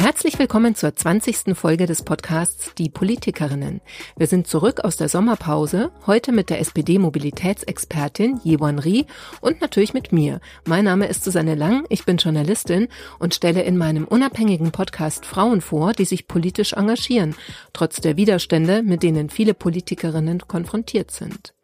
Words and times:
Herzlich 0.00 0.38
willkommen 0.38 0.76
zur 0.76 0.94
20. 0.94 1.56
Folge 1.56 1.86
des 1.86 2.04
Podcasts 2.04 2.72
Die 2.78 2.88
Politikerinnen. 2.88 3.80
Wir 4.16 4.28
sind 4.28 4.46
zurück 4.46 4.84
aus 4.84 4.96
der 4.96 5.08
Sommerpause, 5.08 5.90
heute 6.06 6.30
mit 6.30 6.50
der 6.50 6.60
SPD-Mobilitätsexpertin 6.60 8.40
Yewon 8.44 8.78
Ri 8.78 9.06
und 9.40 9.60
natürlich 9.60 9.94
mit 9.94 10.12
mir. 10.12 10.40
Mein 10.66 10.84
Name 10.84 11.08
ist 11.08 11.24
Susanne 11.24 11.56
Lang, 11.56 11.84
ich 11.88 12.04
bin 12.04 12.16
Journalistin 12.16 12.86
und 13.18 13.34
stelle 13.34 13.64
in 13.64 13.76
meinem 13.76 14.04
unabhängigen 14.04 14.70
Podcast 14.70 15.26
Frauen 15.26 15.60
vor, 15.60 15.92
die 15.94 16.04
sich 16.04 16.28
politisch 16.28 16.74
engagieren, 16.74 17.34
trotz 17.72 18.00
der 18.00 18.16
Widerstände, 18.16 18.84
mit 18.84 19.02
denen 19.02 19.30
viele 19.30 19.52
Politikerinnen 19.52 20.46
konfrontiert 20.46 21.10
sind. 21.10 21.54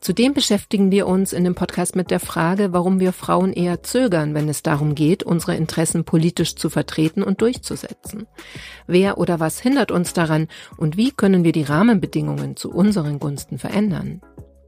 Zudem 0.00 0.34
beschäftigen 0.34 0.90
wir 0.90 1.06
uns 1.06 1.32
in 1.32 1.44
dem 1.44 1.54
Podcast 1.54 1.96
mit 1.96 2.10
der 2.10 2.20
Frage, 2.20 2.72
warum 2.72 3.00
wir 3.00 3.12
Frauen 3.12 3.52
eher 3.52 3.82
zögern, 3.82 4.34
wenn 4.34 4.48
es 4.48 4.62
darum 4.62 4.94
geht, 4.94 5.22
unsere 5.22 5.56
Interessen 5.56 6.04
politisch 6.04 6.56
zu 6.56 6.68
vertreten 6.68 7.22
und 7.22 7.40
durchzusetzen. 7.40 8.26
Wer 8.86 9.18
oder 9.18 9.40
was 9.40 9.60
hindert 9.60 9.90
uns 9.90 10.12
daran 10.12 10.48
und 10.76 10.96
wie 10.96 11.10
können 11.10 11.44
wir 11.44 11.52
die 11.52 11.62
Rahmenbedingungen 11.62 12.56
zu 12.56 12.70
unseren 12.70 13.18
Gunsten 13.18 13.58
verändern? 13.58 14.20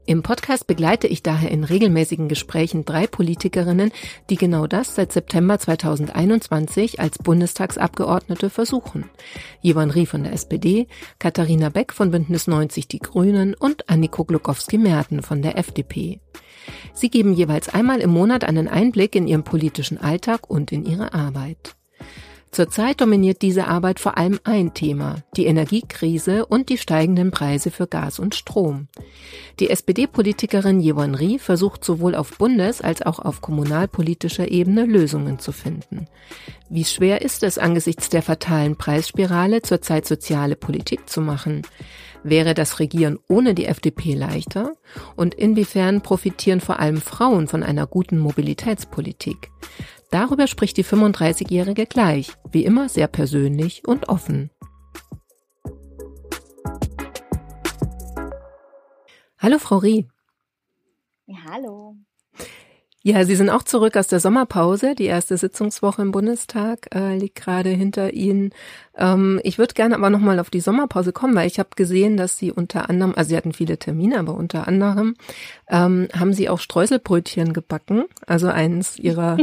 Im 0.07 0.23
Podcast 0.23 0.67
begleite 0.67 1.05
ich 1.05 1.21
daher 1.21 1.51
in 1.51 1.65
regelmäßigen 1.65 2.29
Gesprächen 2.29 2.85
drei 2.85 3.07
Politikerinnen, 3.07 3.91
die 4.29 4.37
genau 4.37 4.65
das 4.65 4.95
seit 4.95 5.11
September 5.11 5.59
2021 5.59 7.01
als 7.01 7.17
Bundestagsabgeordnete 7.17 8.49
versuchen. 8.49 9.09
Jewan 9.59 9.91
Rie 9.91 10.05
von 10.05 10.23
der 10.23 10.31
SPD, 10.31 10.87
Katharina 11.19 11.67
Beck 11.67 11.91
von 11.91 12.09
Bündnis 12.11 12.47
90 12.47 12.87
Die 12.87 12.99
Grünen 12.99 13.53
und 13.53 13.89
Anniko 13.89 14.23
Glukowski-Merten 14.23 15.23
von 15.23 15.41
der 15.41 15.57
FDP. 15.57 16.21
Sie 16.93 17.09
geben 17.09 17.33
jeweils 17.33 17.67
einmal 17.67 17.99
im 17.99 18.11
Monat 18.11 18.45
einen 18.45 18.69
Einblick 18.69 19.13
in 19.13 19.27
ihren 19.27 19.43
politischen 19.43 19.97
Alltag 19.97 20.49
und 20.49 20.71
in 20.71 20.85
ihre 20.85 21.13
Arbeit. 21.13 21.76
Zurzeit 22.57 23.01
dominiert 23.01 23.43
diese 23.43 23.67
Arbeit 23.67 23.99
vor 23.99 24.17
allem 24.17 24.39
ein 24.43 24.73
Thema, 24.73 25.17
die 25.35 25.45
Energiekrise 25.45 26.43
und 26.43 26.69
die 26.69 26.79
steigenden 26.79 27.29
Preise 27.29 27.69
für 27.69 27.85
Gas 27.85 28.17
und 28.17 28.33
Strom. 28.33 28.87
Die 29.59 29.69
SPD-Politikerin 29.69 30.79
Jewon 30.79 31.13
Rie 31.13 31.37
versucht 31.37 31.85
sowohl 31.85 32.15
auf 32.15 32.35
Bundes- 32.39 32.81
als 32.81 33.03
auch 33.03 33.19
auf 33.19 33.41
kommunalpolitischer 33.41 34.49
Ebene 34.49 34.85
Lösungen 34.85 35.37
zu 35.37 35.51
finden. 35.51 36.07
Wie 36.67 36.83
schwer 36.83 37.21
ist 37.21 37.43
es 37.43 37.59
angesichts 37.59 38.09
der 38.09 38.23
fatalen 38.23 38.75
Preisspirale 38.75 39.61
zurzeit 39.61 40.07
soziale 40.07 40.55
Politik 40.55 41.07
zu 41.07 41.21
machen? 41.21 41.61
Wäre 42.23 42.55
das 42.55 42.79
Regieren 42.79 43.19
ohne 43.29 43.53
die 43.53 43.65
FDP 43.65 44.15
leichter? 44.15 44.73
Und 45.15 45.35
inwiefern 45.35 46.01
profitieren 46.01 46.59
vor 46.59 46.79
allem 46.79 47.01
Frauen 47.01 47.47
von 47.47 47.61
einer 47.61 47.85
guten 47.85 48.17
Mobilitätspolitik? 48.17 49.51
Darüber 50.09 50.47
spricht 50.47 50.77
die 50.77 50.85
35-Jährige 50.85 51.85
gleich, 51.85 52.31
wie 52.51 52.63
immer 52.63 52.87
sehr 52.87 53.07
persönlich 53.07 53.85
und 53.87 54.07
offen. 54.07 54.49
Hallo, 59.37 59.59
Frau 59.59 59.77
Rie. 59.77 60.07
Ja, 61.25 61.37
hallo. 61.51 61.97
Ja, 63.07 63.23
Sie 63.23 63.37
sind 63.37 63.49
auch 63.49 63.63
zurück 63.63 63.95
aus 63.95 64.09
der 64.09 64.19
Sommerpause. 64.19 64.93
Die 64.93 65.05
erste 65.05 65.37
Sitzungswoche 65.37 66.01
im 66.01 66.11
Bundestag 66.11 66.93
äh, 66.93 67.15
liegt 67.17 67.35
gerade 67.35 67.69
hinter 67.69 68.11
Ihnen. 68.11 68.49
Ähm, 68.97 69.39
ich 69.45 69.57
würde 69.57 69.75
gerne 69.75 69.95
aber 69.95 70.09
nochmal 70.09 70.39
auf 70.41 70.49
die 70.49 70.59
Sommerpause 70.59 71.13
kommen, 71.13 71.33
weil 71.33 71.47
ich 71.47 71.57
habe 71.57 71.69
gesehen, 71.77 72.17
dass 72.17 72.37
Sie 72.37 72.51
unter 72.51 72.89
anderem, 72.89 73.13
also 73.15 73.29
Sie 73.29 73.37
hatten 73.37 73.53
viele 73.53 73.77
Termine, 73.77 74.19
aber 74.19 74.33
unter 74.33 74.67
anderem 74.67 75.15
ähm, 75.69 76.09
haben 76.13 76.33
Sie 76.33 76.49
auch 76.49 76.59
Streuselbrötchen 76.59 77.53
gebacken. 77.53 78.03
Also 78.25 78.49
eines 78.49 78.99
Ihrer 78.99 79.37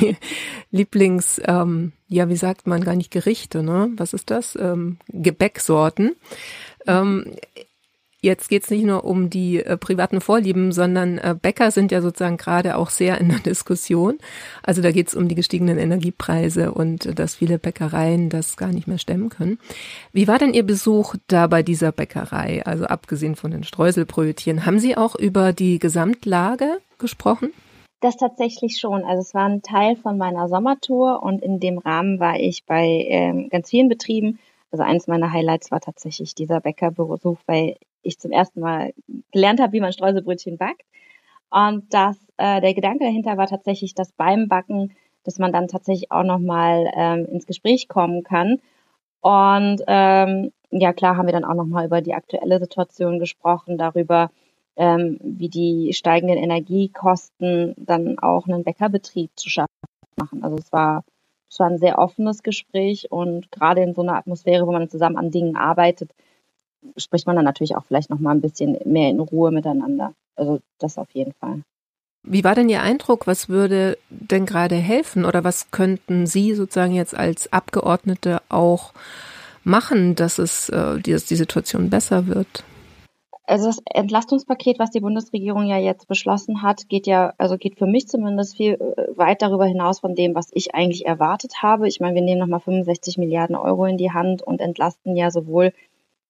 Lieblings, 0.70 1.38
ähm, 1.44 1.92
ja, 2.08 2.30
wie 2.30 2.36
sagt 2.36 2.66
man, 2.66 2.82
gar 2.82 2.96
nicht 2.96 3.10
Gerichte, 3.10 3.62
ne? 3.62 3.90
Was 3.98 4.14
ist 4.14 4.30
das? 4.30 4.56
Ähm, 4.58 4.96
Gebäcksorten. 5.08 6.16
Jetzt 8.22 8.48
geht 8.48 8.64
es 8.64 8.70
nicht 8.70 8.84
nur 8.84 9.04
um 9.04 9.28
die 9.28 9.62
äh, 9.64 9.76
privaten 9.76 10.20
Vorlieben, 10.20 10.72
sondern 10.72 11.18
äh, 11.18 11.36
Bäcker 11.40 11.70
sind 11.70 11.92
ja 11.92 12.00
sozusagen 12.00 12.38
gerade 12.38 12.76
auch 12.76 12.90
sehr 12.90 13.18
in 13.20 13.28
der 13.28 13.38
Diskussion. 13.44 14.18
Also 14.62 14.82
da 14.82 14.90
geht 14.90 15.08
es 15.08 15.14
um 15.14 15.28
die 15.28 15.34
gestiegenen 15.34 15.78
Energiepreise 15.78 16.72
und 16.72 17.06
äh, 17.06 17.14
dass 17.14 17.36
viele 17.36 17.58
Bäckereien 17.58 18.30
das 18.30 18.56
gar 18.56 18.72
nicht 18.72 18.86
mehr 18.86 18.98
stemmen 18.98 19.28
können. 19.28 19.58
Wie 20.12 20.28
war 20.28 20.38
denn 20.38 20.54
Ihr 20.54 20.64
Besuch 20.64 21.14
da 21.28 21.46
bei 21.46 21.62
dieser 21.62 21.92
Bäckerei? 21.92 22.64
Also 22.64 22.86
abgesehen 22.86 23.36
von 23.36 23.50
den 23.50 23.64
Streuselbrötchen, 23.64 24.64
haben 24.64 24.78
Sie 24.78 24.96
auch 24.96 25.14
über 25.14 25.52
die 25.52 25.78
Gesamtlage 25.78 26.78
gesprochen? 26.98 27.52
Das 28.00 28.16
tatsächlich 28.16 28.78
schon. 28.78 29.04
Also 29.04 29.22
es 29.22 29.34
war 29.34 29.46
ein 29.46 29.62
Teil 29.62 29.96
von 29.96 30.18
meiner 30.18 30.48
Sommertour 30.48 31.22
und 31.22 31.42
in 31.42 31.60
dem 31.60 31.78
Rahmen 31.78 32.18
war 32.18 32.38
ich 32.38 32.64
bei 32.64 33.04
ähm, 33.08 33.48
ganz 33.50 33.70
vielen 33.70 33.88
Betrieben. 33.88 34.38
Also 34.70 34.84
eines 34.84 35.06
meiner 35.06 35.32
Highlights 35.32 35.70
war 35.70 35.80
tatsächlich 35.80 36.34
dieser 36.34 36.60
Bäckerbesuch, 36.60 37.38
weil 37.46 37.76
ich 38.06 38.18
zum 38.18 38.32
ersten 38.32 38.60
Mal 38.60 38.92
gelernt 39.32 39.60
habe, 39.60 39.72
wie 39.72 39.80
man 39.80 39.92
Streuselbrötchen 39.92 40.58
backt. 40.58 40.84
Und 41.50 41.92
das, 41.92 42.16
äh, 42.36 42.60
der 42.60 42.74
Gedanke 42.74 43.04
dahinter 43.04 43.36
war 43.36 43.46
tatsächlich, 43.46 43.94
dass 43.94 44.12
beim 44.12 44.48
Backen, 44.48 44.94
dass 45.24 45.38
man 45.38 45.52
dann 45.52 45.68
tatsächlich 45.68 46.10
auch 46.12 46.24
nochmal 46.24 46.90
ähm, 46.94 47.26
ins 47.26 47.46
Gespräch 47.46 47.88
kommen 47.88 48.22
kann. 48.22 48.60
Und 49.20 49.82
ähm, 49.86 50.52
ja, 50.70 50.92
klar 50.92 51.16
haben 51.16 51.26
wir 51.26 51.32
dann 51.32 51.44
auch 51.44 51.54
nochmal 51.54 51.86
über 51.86 52.00
die 52.00 52.14
aktuelle 52.14 52.58
Situation 52.58 53.18
gesprochen, 53.18 53.78
darüber, 53.78 54.30
ähm, 54.76 55.18
wie 55.22 55.48
die 55.48 55.92
steigenden 55.94 56.38
Energiekosten 56.38 57.74
dann 57.76 58.18
auch 58.18 58.46
einen 58.46 58.64
Bäckerbetrieb 58.64 59.30
zu 59.36 59.48
schaffen 59.48 59.70
machen. 60.16 60.44
Also 60.44 60.56
es 60.56 60.72
war, 60.72 61.04
es 61.48 61.58
war 61.58 61.68
ein 61.68 61.78
sehr 61.78 61.98
offenes 61.98 62.42
Gespräch 62.42 63.10
und 63.10 63.50
gerade 63.52 63.82
in 63.82 63.94
so 63.94 64.02
einer 64.02 64.16
Atmosphäre, 64.16 64.66
wo 64.66 64.72
man 64.72 64.88
zusammen 64.88 65.16
an 65.16 65.30
Dingen 65.30 65.56
arbeitet, 65.56 66.12
spricht 66.96 67.26
man 67.26 67.36
dann 67.36 67.44
natürlich 67.44 67.76
auch 67.76 67.84
vielleicht 67.84 68.10
noch 68.10 68.18
mal 68.18 68.32
ein 68.32 68.40
bisschen 68.40 68.78
mehr 68.84 69.10
in 69.10 69.20
Ruhe 69.20 69.50
miteinander. 69.50 70.12
Also 70.36 70.60
das 70.78 70.98
auf 70.98 71.10
jeden 71.12 71.32
Fall. 71.32 71.62
Wie 72.22 72.42
war 72.42 72.54
denn 72.54 72.68
Ihr 72.68 72.82
Eindruck? 72.82 73.26
Was 73.26 73.48
würde 73.48 73.98
denn 74.10 74.46
gerade 74.46 74.74
helfen 74.74 75.24
oder 75.24 75.44
was 75.44 75.70
könnten 75.70 76.26
Sie 76.26 76.54
sozusagen 76.54 76.94
jetzt 76.94 77.16
als 77.16 77.52
Abgeordnete 77.52 78.42
auch 78.48 78.92
machen, 79.62 80.16
dass 80.16 80.38
es 80.38 80.68
äh, 80.68 80.98
die, 81.00 81.12
dass 81.12 81.24
die 81.24 81.36
Situation 81.36 81.88
besser 81.88 82.26
wird? 82.26 82.64
Also 83.48 83.66
das 83.66 83.80
Entlastungspaket, 83.84 84.80
was 84.80 84.90
die 84.90 84.98
Bundesregierung 84.98 85.66
ja 85.66 85.78
jetzt 85.78 86.08
beschlossen 86.08 86.62
hat, 86.62 86.88
geht 86.88 87.06
ja, 87.06 87.32
also 87.38 87.56
geht 87.56 87.78
für 87.78 87.86
mich 87.86 88.08
zumindest 88.08 88.56
viel 88.56 88.72
äh, 88.74 89.16
weit 89.16 89.40
darüber 89.40 89.66
hinaus 89.66 90.00
von 90.00 90.16
dem, 90.16 90.34
was 90.34 90.48
ich 90.52 90.74
eigentlich 90.74 91.06
erwartet 91.06 91.62
habe. 91.62 91.86
Ich 91.86 92.00
meine, 92.00 92.16
wir 92.16 92.22
nehmen 92.22 92.40
nochmal 92.40 92.58
65 92.58 93.18
Milliarden 93.18 93.54
Euro 93.54 93.86
in 93.86 93.98
die 93.98 94.10
Hand 94.10 94.42
und 94.42 94.60
entlasten 94.60 95.14
ja 95.14 95.30
sowohl 95.30 95.72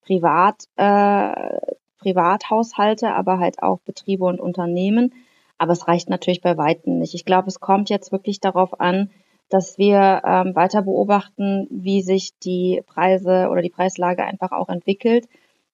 Privat, 0.07 0.65
äh, 0.77 1.59
Privathaushalte, 1.99 3.13
aber 3.13 3.39
halt 3.39 3.63
auch 3.63 3.81
Betriebe 3.81 4.25
und 4.25 4.41
Unternehmen. 4.41 5.13
Aber 5.59 5.73
es 5.73 5.89
reicht 5.89 6.09
natürlich 6.09 6.43
bei 6.43 6.57
Weitem 6.57 6.99
nicht. 6.99 7.15
Ich 7.15 7.25
glaube, 7.25 7.49
es 7.49 7.61
kommt 7.61 7.91
jetzt 7.91 8.13
wirklich 8.13 8.41
darauf 8.41 8.81
an, 8.81 9.11
dass 9.49 9.79
wir 9.79 10.23
ähm, 10.25 10.55
weiter 10.55 10.83
beobachten, 10.83 11.67
wie 11.71 12.03
sich 12.03 12.39
die 12.39 12.83
Preise 12.87 13.49
oder 13.51 13.63
die 13.63 13.71
Preislage 13.71 14.25
einfach 14.25 14.53
auch 14.53 14.69
entwickelt 14.69 15.29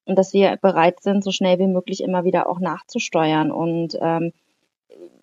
und 0.05 0.17
dass 0.17 0.33
wir 0.33 0.57
bereit 0.57 1.03
sind, 1.03 1.25
so 1.25 1.31
schnell 1.31 1.59
wie 1.59 1.67
möglich 1.67 2.03
immer 2.03 2.25
wieder 2.25 2.49
auch 2.49 2.61
nachzusteuern. 2.61 3.51
Und 3.51 3.97
ähm, 4.01 4.33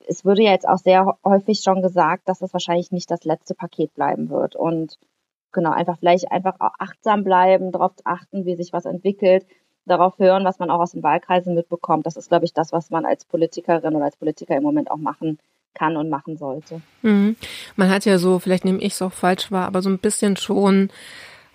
es 0.08 0.26
würde 0.26 0.44
ja 0.44 0.52
jetzt 0.52 0.68
auch 0.68 0.78
sehr 0.78 1.18
häufig 1.24 1.62
schon 1.62 1.82
gesagt, 1.82 2.28
dass 2.28 2.42
es 2.42 2.54
wahrscheinlich 2.54 2.92
nicht 2.92 3.12
das 3.12 3.24
letzte 3.24 3.54
Paket 3.54 3.94
bleiben 3.94 4.30
wird. 4.30 4.56
Und 4.56 4.98
genau, 5.52 5.72
einfach 5.72 5.98
vielleicht 6.00 6.32
einfach 6.32 6.56
achtsam 6.60 7.24
bleiben, 7.24 7.72
darauf 7.72 7.94
achten, 8.04 8.46
wie 8.46 8.56
sich 8.56 8.74
was 8.74 8.86
entwickelt, 8.86 9.46
darauf 9.86 10.18
hören, 10.20 10.46
was 10.46 10.60
man 10.60 10.70
auch 10.70 10.80
aus 10.80 10.92
den 10.92 11.04
Wahlkreisen 11.04 11.56
mitbekommt. 11.56 12.06
Das 12.06 12.16
ist, 12.16 12.30
glaube 12.30 12.46
ich, 12.46 12.54
das, 12.54 12.72
was 12.72 12.90
man 12.90 13.06
als 13.06 13.26
Politikerin 13.26 13.96
oder 13.96 14.06
als 14.06 14.18
Politiker 14.18 14.56
im 14.56 14.64
Moment 14.64 14.92
auch 14.92 14.98
machen 14.98 15.40
kann 15.74 15.98
und 15.98 16.10
machen 16.10 16.38
sollte. 16.38 16.82
Mhm. 17.02 17.36
Man 17.76 17.90
hat 17.90 18.06
ja 18.06 18.18
so, 18.18 18.40
vielleicht 18.40 18.66
nehme 18.66 18.82
ich 18.82 18.94
es 18.94 19.02
auch 19.02 19.14
falsch 19.14 19.52
wahr, 19.52 19.68
aber 19.68 19.82
so 19.82 19.90
ein 19.90 20.00
bisschen 20.00 20.36
schon, 20.38 20.90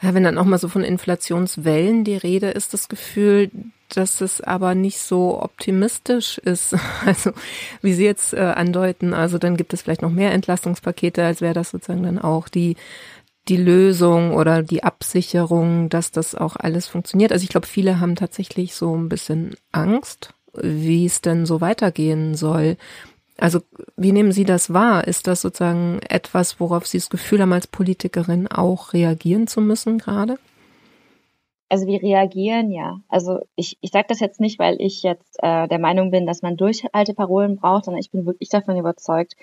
wenn 0.00 0.24
dann 0.24 0.38
auch 0.38 0.44
mal 0.44 0.58
so 0.58 0.68
von 0.68 0.84
Inflationswellen 0.84 2.04
die 2.04 2.16
Rede 2.16 2.50
ist, 2.50 2.74
das 2.74 2.88
Gefühl, 2.88 3.50
dass 3.94 4.20
es 4.20 4.40
aber 4.40 4.74
nicht 4.74 4.98
so 4.98 5.40
optimistisch 5.40 6.38
ist. 6.38 6.76
Also 7.06 7.32
wie 7.82 7.92
Sie 7.92 8.04
jetzt 8.04 8.32
äh, 8.32 8.40
andeuten, 8.40 9.12
also 9.14 9.38
dann 9.38 9.56
gibt 9.56 9.74
es 9.74 9.82
vielleicht 9.82 10.02
noch 10.02 10.10
mehr 10.10 10.32
Entlastungspakete, 10.32 11.22
als 11.24 11.40
wäre 11.40 11.54
das 11.54 11.70
sozusagen 11.70 12.02
dann 12.02 12.18
auch 12.18 12.48
die 12.48 12.76
die 13.48 13.56
Lösung 13.56 14.34
oder 14.34 14.62
die 14.62 14.82
Absicherung, 14.82 15.88
dass 15.90 16.10
das 16.10 16.34
auch 16.34 16.56
alles 16.56 16.86
funktioniert. 16.86 17.32
Also 17.32 17.44
ich 17.44 17.50
glaube, 17.50 17.66
viele 17.66 18.00
haben 18.00 18.16
tatsächlich 18.16 18.74
so 18.74 18.96
ein 18.96 19.08
bisschen 19.08 19.54
Angst, 19.72 20.34
wie 20.54 21.04
es 21.04 21.20
denn 21.20 21.44
so 21.44 21.60
weitergehen 21.60 22.34
soll. 22.34 22.76
Also 23.36 23.60
wie 23.96 24.12
nehmen 24.12 24.32
Sie 24.32 24.44
das 24.44 24.72
wahr? 24.72 25.06
Ist 25.06 25.26
das 25.26 25.42
sozusagen 25.42 26.00
etwas, 26.08 26.60
worauf 26.60 26.86
Sie 26.86 26.98
das 26.98 27.10
Gefühl 27.10 27.42
haben, 27.42 27.52
als 27.52 27.66
Politikerin 27.66 28.46
auch 28.46 28.92
reagieren 28.92 29.46
zu 29.46 29.60
müssen 29.60 29.98
gerade? 29.98 30.38
Also 31.68 31.86
wir 31.86 32.02
reagieren 32.02 32.70
ja. 32.70 33.00
Also 33.08 33.40
ich, 33.56 33.78
ich 33.80 33.90
sage 33.90 34.06
das 34.08 34.20
jetzt 34.20 34.40
nicht, 34.40 34.58
weil 34.58 34.76
ich 34.80 35.02
jetzt 35.02 35.38
äh, 35.42 35.66
der 35.66 35.80
Meinung 35.80 36.12
bin, 36.12 36.26
dass 36.26 36.42
man 36.42 36.56
Durchhalteparolen 36.56 37.56
braucht, 37.56 37.86
sondern 37.86 38.00
ich 38.00 38.12
bin 38.12 38.26
wirklich 38.26 38.48
davon 38.48 38.76
überzeugt, 38.76 39.34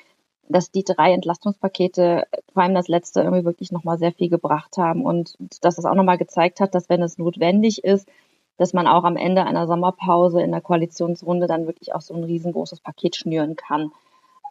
dass 0.51 0.71
die 0.71 0.83
drei 0.83 1.13
Entlastungspakete, 1.13 2.27
vor 2.53 2.63
allem 2.63 2.75
das 2.75 2.87
letzte, 2.87 3.21
irgendwie 3.21 3.45
wirklich 3.45 3.71
nochmal 3.71 3.97
sehr 3.97 4.11
viel 4.11 4.29
gebracht 4.29 4.77
haben 4.77 5.03
und 5.03 5.35
dass 5.61 5.77
es 5.77 5.85
auch 5.85 5.95
nochmal 5.95 6.17
gezeigt 6.17 6.59
hat, 6.59 6.75
dass 6.75 6.89
wenn 6.89 7.01
es 7.01 7.17
notwendig 7.17 7.83
ist, 7.83 8.07
dass 8.57 8.73
man 8.73 8.87
auch 8.87 9.03
am 9.03 9.17
Ende 9.17 9.45
einer 9.45 9.65
Sommerpause 9.65 10.41
in 10.41 10.51
der 10.51 10.61
Koalitionsrunde 10.61 11.47
dann 11.47 11.65
wirklich 11.65 11.95
auch 11.95 12.01
so 12.01 12.13
ein 12.13 12.23
riesengroßes 12.23 12.81
Paket 12.81 13.15
schnüren 13.15 13.55
kann. 13.55 13.91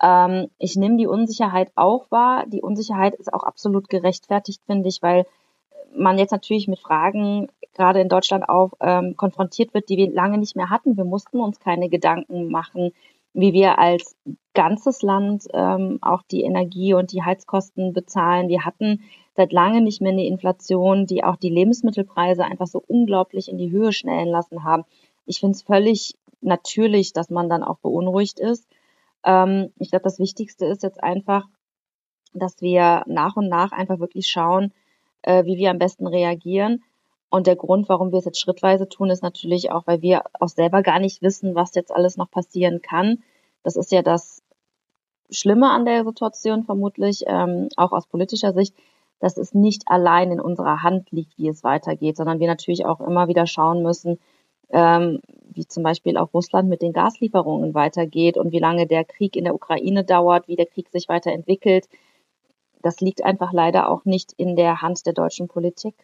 Ähm, 0.02 0.49
ich 0.58 0.76
nehme 0.76 0.97
die 0.97 1.06
Unsicherheit 1.06 1.70
auch 1.76 2.11
wahr. 2.11 2.44
Die 2.46 2.62
Unsicherheit 2.62 3.14
ist 3.14 3.32
auch 3.32 3.44
absolut 3.44 3.88
gerechtfertigt, 3.88 4.62
finde 4.67 4.88
ich, 4.88 5.03
weil 5.03 5.26
man 5.94 6.19
jetzt 6.19 6.32
natürlich 6.32 6.69
mit 6.69 6.79
Fragen 6.79 7.49
gerade 7.75 8.00
in 8.00 8.08
Deutschland 8.08 8.49
auch 8.49 8.73
ähm, 8.81 9.17
konfrontiert 9.17 9.75
wird, 9.75 9.88
die 9.88 9.96
wir 9.96 10.11
lange 10.11 10.38
nicht 10.38 10.56
mehr 10.56 10.70
hatten. 10.70 10.96
Wir 10.96 11.05
mussten 11.05 11.41
uns 11.41 11.61
keine 11.61 11.88
Gedanken 11.88 12.49
machen, 12.49 12.93
wie 13.32 13.53
wir 13.53 13.79
als 13.79 14.17
ganzes 14.55 15.03
Land 15.03 15.44
ähm, 15.53 15.99
auch 16.03 16.23
die 16.23 16.43
Energie 16.43 16.94
und 16.94 17.12
die 17.12 17.23
Heizkosten 17.23 17.93
bezahlen. 17.93 18.49
Wir 18.49 18.65
hatten 18.65 19.03
seit 19.37 19.53
lange 19.53 19.81
nicht 19.81 20.00
mehr 20.00 20.12
eine 20.12 20.27
Inflation, 20.27 21.06
die 21.06 21.23
auch 21.23 21.37
die 21.37 21.50
Lebensmittelpreise 21.50 22.44
einfach 22.44 22.67
so 22.67 22.82
unglaublich 22.87 23.49
in 23.49 23.59
die 23.59 23.71
Höhe 23.71 23.93
schnellen 23.93 24.29
lassen 24.29 24.65
haben. 24.65 24.85
Ich 25.27 25.41
finde 25.41 25.55
es 25.55 25.62
völlig 25.62 26.17
natürlich, 26.41 27.12
dass 27.12 27.31
man 27.31 27.49
dann 27.49 27.62
auch 27.62 27.79
beunruhigt 27.79 28.41
ist. 28.41 28.67
Ähm, 29.25 29.73
ich 29.79 29.91
glaube, 29.91 30.05
das 30.05 30.19
Wichtigste 30.19 30.67
ist 30.67 30.82
jetzt 30.82 31.03
einfach, 31.03 31.47
dass 32.32 32.61
wir 32.61 33.03
nach 33.06 33.37
und 33.37 33.49
nach 33.49 33.73
einfach 33.73 34.00
wirklich 34.00 34.29
schauen, 34.29 34.73
äh, 35.23 35.44
wie 35.44 35.56
wir 35.56 35.71
am 35.71 35.79
besten 35.79 36.06
reagieren. 36.06 36.82
Und 37.31 37.47
der 37.47 37.56
Grund, 37.56 37.88
warum 37.88 38.11
wir 38.11 38.19
es 38.19 38.25
jetzt 38.25 38.41
schrittweise 38.41 38.88
tun, 38.88 39.09
ist 39.09 39.23
natürlich 39.23 39.71
auch, 39.71 39.87
weil 39.87 40.03
wir 40.03 40.25
auch 40.41 40.49
selber 40.49 40.82
gar 40.82 40.99
nicht 40.99 41.23
wissen, 41.23 41.55
was 41.55 41.75
jetzt 41.77 41.93
alles 41.93 42.17
noch 42.17 42.31
passieren 42.31 42.82
kann. 42.82 43.23
Das 43.62 43.77
ist 43.77 43.93
ja 43.93 44.03
das 44.03 44.43
Schlimme 45.31 45.71
an 45.71 45.85
der 45.85 46.05
Situation 46.05 46.65
vermutlich, 46.65 47.25
ähm, 47.27 47.69
auch 47.77 47.93
aus 47.93 48.09
politischer 48.09 48.53
Sicht, 48.53 48.75
dass 49.21 49.37
es 49.37 49.55
nicht 49.55 49.85
allein 49.87 50.32
in 50.32 50.41
unserer 50.41 50.82
Hand 50.82 51.12
liegt, 51.12 51.38
wie 51.38 51.49
es 51.49 51.62
weitergeht, 51.62 52.17
sondern 52.17 52.41
wir 52.41 52.49
natürlich 52.49 52.85
auch 52.85 53.00
immer 53.00 53.29
wieder 53.29 53.47
schauen 53.47 53.82
müssen, 53.82 54.19
ähm, 54.71 55.21
wie 55.53 55.67
zum 55.67 55.85
Beispiel 55.85 56.17
auch 56.17 56.35
Russland 56.35 56.69
mit 56.69 56.82
den 56.82 56.93
Gaslieferungen 56.93 57.75
weitergeht 57.75 58.38
und 58.38 58.50
wie 58.50 58.59
lange 58.59 58.88
der 58.88 59.05
Krieg 59.05 59.37
in 59.37 59.44
der 59.44 59.55
Ukraine 59.55 60.05
dauert, 60.05 60.49
wie 60.49 60.56
der 60.56 60.67
Krieg 60.67 60.88
sich 60.88 61.09
weiterentwickelt. 61.09 61.88
Das 62.82 63.00
liegt 63.00 63.23
einfach 63.23 63.53
leider 63.53 63.88
auch 63.88 64.05
nicht 64.05 64.32
in 64.37 64.56
der 64.56 64.82
Hand 64.82 65.06
der 65.06 65.12
deutschen 65.12 65.47
Politik. 65.49 65.94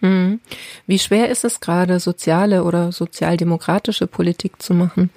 Mhm. 0.00 0.40
Wie 0.86 0.98
schwer 0.98 1.28
ist 1.28 1.44
es 1.44 1.60
gerade, 1.60 2.00
soziale 2.00 2.64
oder 2.64 2.92
sozialdemokratische 2.92 4.06
Politik 4.06 4.60
zu 4.60 4.74
machen? 4.74 5.10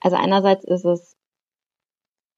Also 0.00 0.16
einerseits 0.16 0.64
ist 0.64 0.84
es 0.84 1.16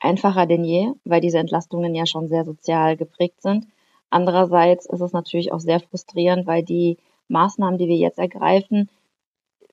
einfacher 0.00 0.46
denn 0.46 0.64
je, 0.64 0.92
weil 1.04 1.20
diese 1.20 1.38
Entlastungen 1.38 1.94
ja 1.94 2.06
schon 2.06 2.28
sehr 2.28 2.44
sozial 2.44 2.96
geprägt 2.96 3.40
sind. 3.40 3.66
Andererseits 4.10 4.86
ist 4.86 5.00
es 5.00 5.12
natürlich 5.12 5.52
auch 5.52 5.60
sehr 5.60 5.80
frustrierend, 5.80 6.46
weil 6.46 6.62
die 6.62 6.98
Maßnahmen, 7.28 7.78
die 7.78 7.88
wir 7.88 7.96
jetzt 7.96 8.18
ergreifen, 8.18 8.90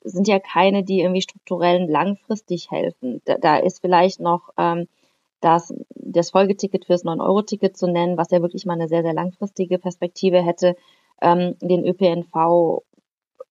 sind 0.03 0.27
ja 0.27 0.39
keine, 0.39 0.83
die 0.83 1.01
irgendwie 1.01 1.21
strukturell 1.21 1.89
langfristig 1.89 2.71
helfen. 2.71 3.21
Da, 3.25 3.37
da 3.37 3.57
ist 3.57 3.81
vielleicht 3.81 4.19
noch 4.19 4.49
ähm, 4.57 4.87
das, 5.41 5.73
das 5.95 6.31
Folgeticket 6.31 6.85
fürs 6.85 7.03
9-Euro-Ticket 7.03 7.75
zu 7.75 7.87
nennen, 7.87 8.17
was 8.17 8.31
ja 8.31 8.41
wirklich 8.41 8.65
mal 8.65 8.73
eine 8.73 8.87
sehr, 8.87 9.03
sehr 9.03 9.13
langfristige 9.13 9.77
Perspektive 9.77 10.41
hätte, 10.41 10.75
ähm, 11.21 11.55
den 11.61 11.85
ÖPNV 11.85 12.83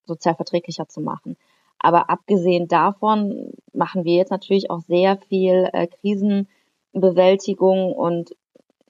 sozial 0.04 0.34
verträglicher 0.34 0.88
zu 0.88 1.00
machen. 1.00 1.36
Aber 1.78 2.10
abgesehen 2.10 2.66
davon 2.66 3.52
machen 3.72 4.04
wir 4.04 4.16
jetzt 4.16 4.30
natürlich 4.30 4.70
auch 4.70 4.80
sehr 4.80 5.16
viel 5.16 5.68
äh, 5.72 5.86
Krisenbewältigung 5.86 7.94
und 7.94 8.34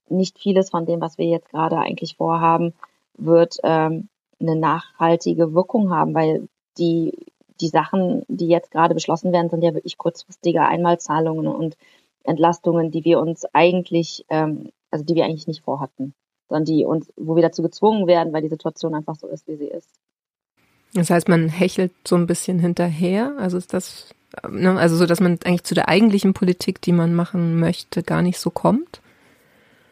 nicht 0.09 0.39
vieles 0.39 0.71
von 0.71 0.87
dem, 0.87 1.01
was 1.01 1.19
wir 1.19 1.27
jetzt 1.27 1.51
gerade 1.51 1.77
eigentlich 1.77 2.17
vorhaben, 2.17 2.73
wird 3.19 3.59
ähm, 3.63 4.09
eine 4.41 4.57
nachhaltige 4.57 5.53
Wirkung 5.53 5.93
haben, 5.93 6.15
weil 6.15 6.49
die, 6.79 7.27
die 7.61 7.69
Sachen, 7.69 8.23
die 8.29 8.49
jetzt 8.49 8.71
gerade 8.71 8.95
beschlossen 8.95 9.33
werden, 9.33 9.51
sind 9.51 9.63
ja 9.63 9.75
wirklich 9.75 9.99
kurzfristige 9.99 10.63
Einmalzahlungen 10.63 11.47
und 11.47 11.77
Entlastungen, 12.23 12.91
die 12.91 13.05
wir 13.05 13.21
uns 13.21 13.45
eigentlich, 13.53 14.25
ähm, 14.31 14.71
also 14.91 15.05
die 15.05 15.15
wir 15.15 15.25
eigentlich 15.25 15.49
nicht 15.49 15.63
vorhatten, 15.63 16.15
sondern 16.49 16.65
die 16.65 16.85
uns, 16.85 17.13
wo 17.17 17.37
wir 17.37 17.43
dazu 17.43 17.63
gezwungen 17.63 18.07
werden, 18.07 18.33
weil 18.33 18.43
die 18.43 18.49
Situation 18.49 18.95
einfach 18.95 19.17
so 19.17 19.27
ist, 19.29 19.47
wie 19.49 19.57
sie 19.57 19.69
ist. 19.69 19.89
Das 20.95 21.11
heißt, 21.11 21.29
man 21.29 21.49
hechelt 21.49 21.93
so 22.07 22.17
ein 22.17 22.27
bisschen 22.27 22.59
hinterher. 22.59 23.35
Also 23.39 23.59
ist 23.59 23.75
das, 23.75 24.15
ne, 24.49 24.79
also 24.79 24.97
so, 24.97 25.07
dass 25.07 25.21
man 25.21 25.39
eigentlich 25.45 25.65
zu 25.65 25.75
der 25.75 25.89
eigentlichen 25.89 26.33
Politik, 26.33 26.81
die 26.81 26.93
man 26.93 27.15
machen 27.15 27.61
möchte, 27.61 28.03
gar 28.03 28.23
nicht 28.23 28.39
so 28.39 28.51
kommt? 28.51 29.03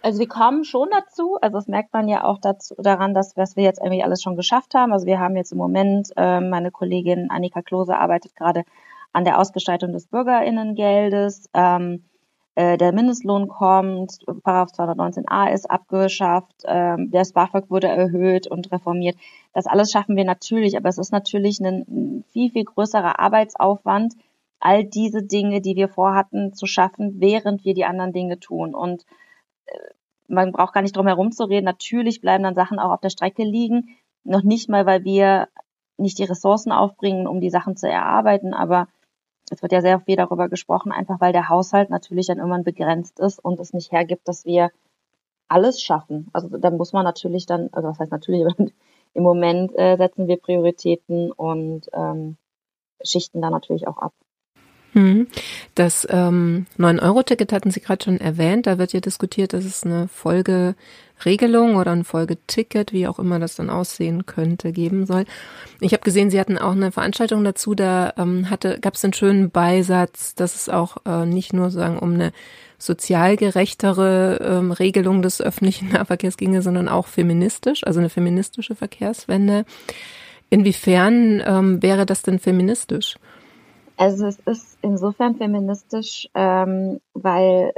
Also 0.03 0.21
wir 0.21 0.29
kommen 0.29 0.65
schon 0.65 0.89
dazu. 0.91 1.37
Also 1.43 1.59
das 1.59 1.67
merkt 1.67 1.93
man 1.93 2.09
ja 2.09 2.25
auch 2.25 2.39
dazu, 2.41 2.75
daran, 2.79 3.13
dass 3.13 3.37
was 3.37 3.57
wir 3.57 3.65
jetzt 3.65 3.81
irgendwie 3.81 4.05
alles 4.05 4.23
schon 4.23 4.37
geschafft 4.37 4.75
haben. 4.75 4.93
Also 4.93 5.05
wir 5.07 5.19
haben 5.19 5.37
jetzt 5.37 5.53
im 5.53 5.59
Moment, 5.59 6.13
äh, 6.17 6.41
meine 6.41 6.71
Kollegin 6.71 7.29
Annika 7.31 7.61
Klose 7.61 7.97
arbeitet 7.97 8.37
gerade 8.37 8.65
an 9.13 9.25
der 9.25 9.39
Ausgestaltung 9.39 9.93
des 9.93 10.07
Bürgerinnengeldes. 10.07 11.49
Ähm, 11.55 12.05
äh, 12.57 12.79
der 12.79 12.93
Mindestlohn 12.93 13.49
kommt, 13.49 14.19
Paragraph 14.43 14.73
219a 14.73 15.53
ist 15.53 15.71
abgeschafft, 15.71 16.63
ähm, 16.65 17.11
der 17.11 17.27
BAföG 17.35 17.71
wurde 17.71 17.89
erhöht 17.89 18.47
und 18.47 18.73
reformiert. 18.73 19.17
Das 19.53 19.67
alles 19.67 19.93
schaffen 19.93 20.17
wir 20.17 20.25
natürlich, 20.25 20.75
aber 20.77 20.89
es 20.89 20.97
ist 20.97 21.13
natürlich 21.13 21.61
ein 21.61 22.25
viel, 22.33 22.51
viel 22.51 22.65
größerer 22.65 23.21
Arbeitsaufwand, 23.21 24.15
all 24.59 24.85
diese 24.85 25.23
Dinge, 25.23 25.61
die 25.61 25.77
wir 25.77 25.89
vorhatten, 25.89 26.55
zu 26.55 26.65
schaffen, 26.65 27.21
während 27.21 27.67
wir 27.67 27.75
die 27.75 27.85
anderen 27.85 28.15
Dinge 28.15 28.41
tun. 28.41 28.75
Und 28.75 29.05
äh, 29.67 29.79
man 30.27 30.53
braucht 30.53 30.73
gar 30.73 30.81
nicht 30.81 30.97
drum 30.97 31.07
herum 31.07 31.33
zu 31.33 31.45
reden. 31.45 31.67
Natürlich 31.67 32.23
bleiben 32.23 32.45
dann 32.45 32.55
Sachen 32.55 32.79
auch 32.79 32.91
auf 32.91 33.01
der 33.03 33.11
Strecke 33.11 33.45
liegen. 33.45 33.97
Noch 34.25 34.43
nicht 34.43 34.71
mal, 34.71 34.87
weil 34.87 35.05
wir 35.05 35.49
nicht 35.99 36.19
die 36.19 36.25
Ressourcen 36.25 36.73
aufbringen, 36.73 37.27
um 37.27 37.43
die 37.43 37.51
Sachen 37.51 37.77
zu 37.77 37.87
erarbeiten, 37.87 38.55
aber 38.55 38.89
es 39.51 39.63
wird 39.63 39.73
ja 39.73 39.81
sehr 39.81 40.01
viel 40.01 40.17
darüber 40.17 40.49
gesprochen, 40.49 40.93
einfach 40.93 41.21
weil 41.21 41.33
der 41.33 41.49
Haushalt 41.49 41.91
natürlich 41.91 42.27
dann 42.27 42.39
irgendwann 42.39 42.65
begrenzt 42.65 43.21
ist 43.21 43.39
und 43.45 43.61
es 43.61 43.73
nicht 43.73 43.93
hergibt, 43.93 44.27
dass 44.27 44.45
wir 44.45 44.71
alles 45.49 45.81
schaffen. 45.81 46.29
Also 46.33 46.49
da 46.49 46.71
muss 46.71 46.93
man 46.93 47.05
natürlich 47.05 47.47
dann, 47.47 47.69
also 47.73 47.89
was 47.89 47.99
heißt 47.99 48.13
natürlich, 48.13 48.45
im 49.15 49.23
Moment 49.23 49.73
äh, 49.79 49.97
setzen 49.97 50.27
wir 50.27 50.37
Prioritäten 50.37 51.31
und 51.33 51.89
ähm, 51.93 52.37
schichten 53.03 53.41
da 53.41 53.51
natürlich 53.51 53.87
auch 53.87 53.99
ab. 53.99 54.13
Mhm. 54.97 55.27
Das 55.75 56.09
ähm, 56.11 56.65
9-Euro-Ticket 56.79 57.53
hatten 57.53 57.71
Sie 57.71 57.81
gerade 57.81 58.03
schon 58.03 58.19
erwähnt. 58.19 58.67
Da 58.67 58.79
wird 58.79 58.95
ja 58.95 59.01
diskutiert, 59.01 59.53
dass 59.53 59.67
es 59.67 59.85
eine 59.85 60.09
Folgeregelung 60.09 61.77
oder 61.77 61.93
ein 61.93 62.05
Folgeticket, 62.05 62.95
wie 62.95 63.07
auch 63.07 63.19
immer 63.19 63.39
das 63.39 63.57
dann 63.57 63.69
aussehen 63.69 64.25
könnte, 64.25 64.73
geben 64.73 65.05
soll. 65.05 65.27
Ich 65.81 65.93
habe 65.93 66.03
gesehen, 66.03 66.31
Sie 66.31 66.41
hatten 66.41 66.57
auch 66.57 66.73
eine 66.73 66.93
Veranstaltung 66.93 67.45
dazu. 67.45 67.75
Da 67.75 68.15
ähm, 68.17 68.47
gab 68.81 68.95
es 68.95 69.05
einen 69.05 69.13
schönen 69.13 69.51
Beisatz, 69.51 70.35
dass 70.35 70.55
es 70.55 70.71
auch 70.71 70.97
äh, 71.05 71.27
nicht 71.27 71.53
nur 71.53 71.71
sagen 71.71 71.99
um 71.99 72.15
eine 72.15 72.33
sozial 72.79 73.37
gerechtere 73.37 74.39
ähm, 74.43 74.73
Regelung 74.73 75.21
des 75.21 75.43
öffentlichen 75.43 75.89
Nahverkehrs 75.93 76.39
ginge, 76.39 76.63
sondern 76.63 76.89
auch 76.89 77.07
feministisch, 77.07 77.85
also 77.87 78.01
eine 78.01 78.09
feministische 78.09 78.75
Verkehrswende. 78.75 79.67
Inwiefern 80.49 81.43
ähm, 81.45 81.83
wäre 81.83 82.07
das 82.07 82.23
denn 82.23 82.39
feministisch? 82.39 83.17
Also 83.97 84.27
es 84.27 84.39
ist 84.41 84.79
insofern 84.83 85.37
feministisch, 85.37 86.29
ähm, 86.35 87.01
weil 87.15 87.73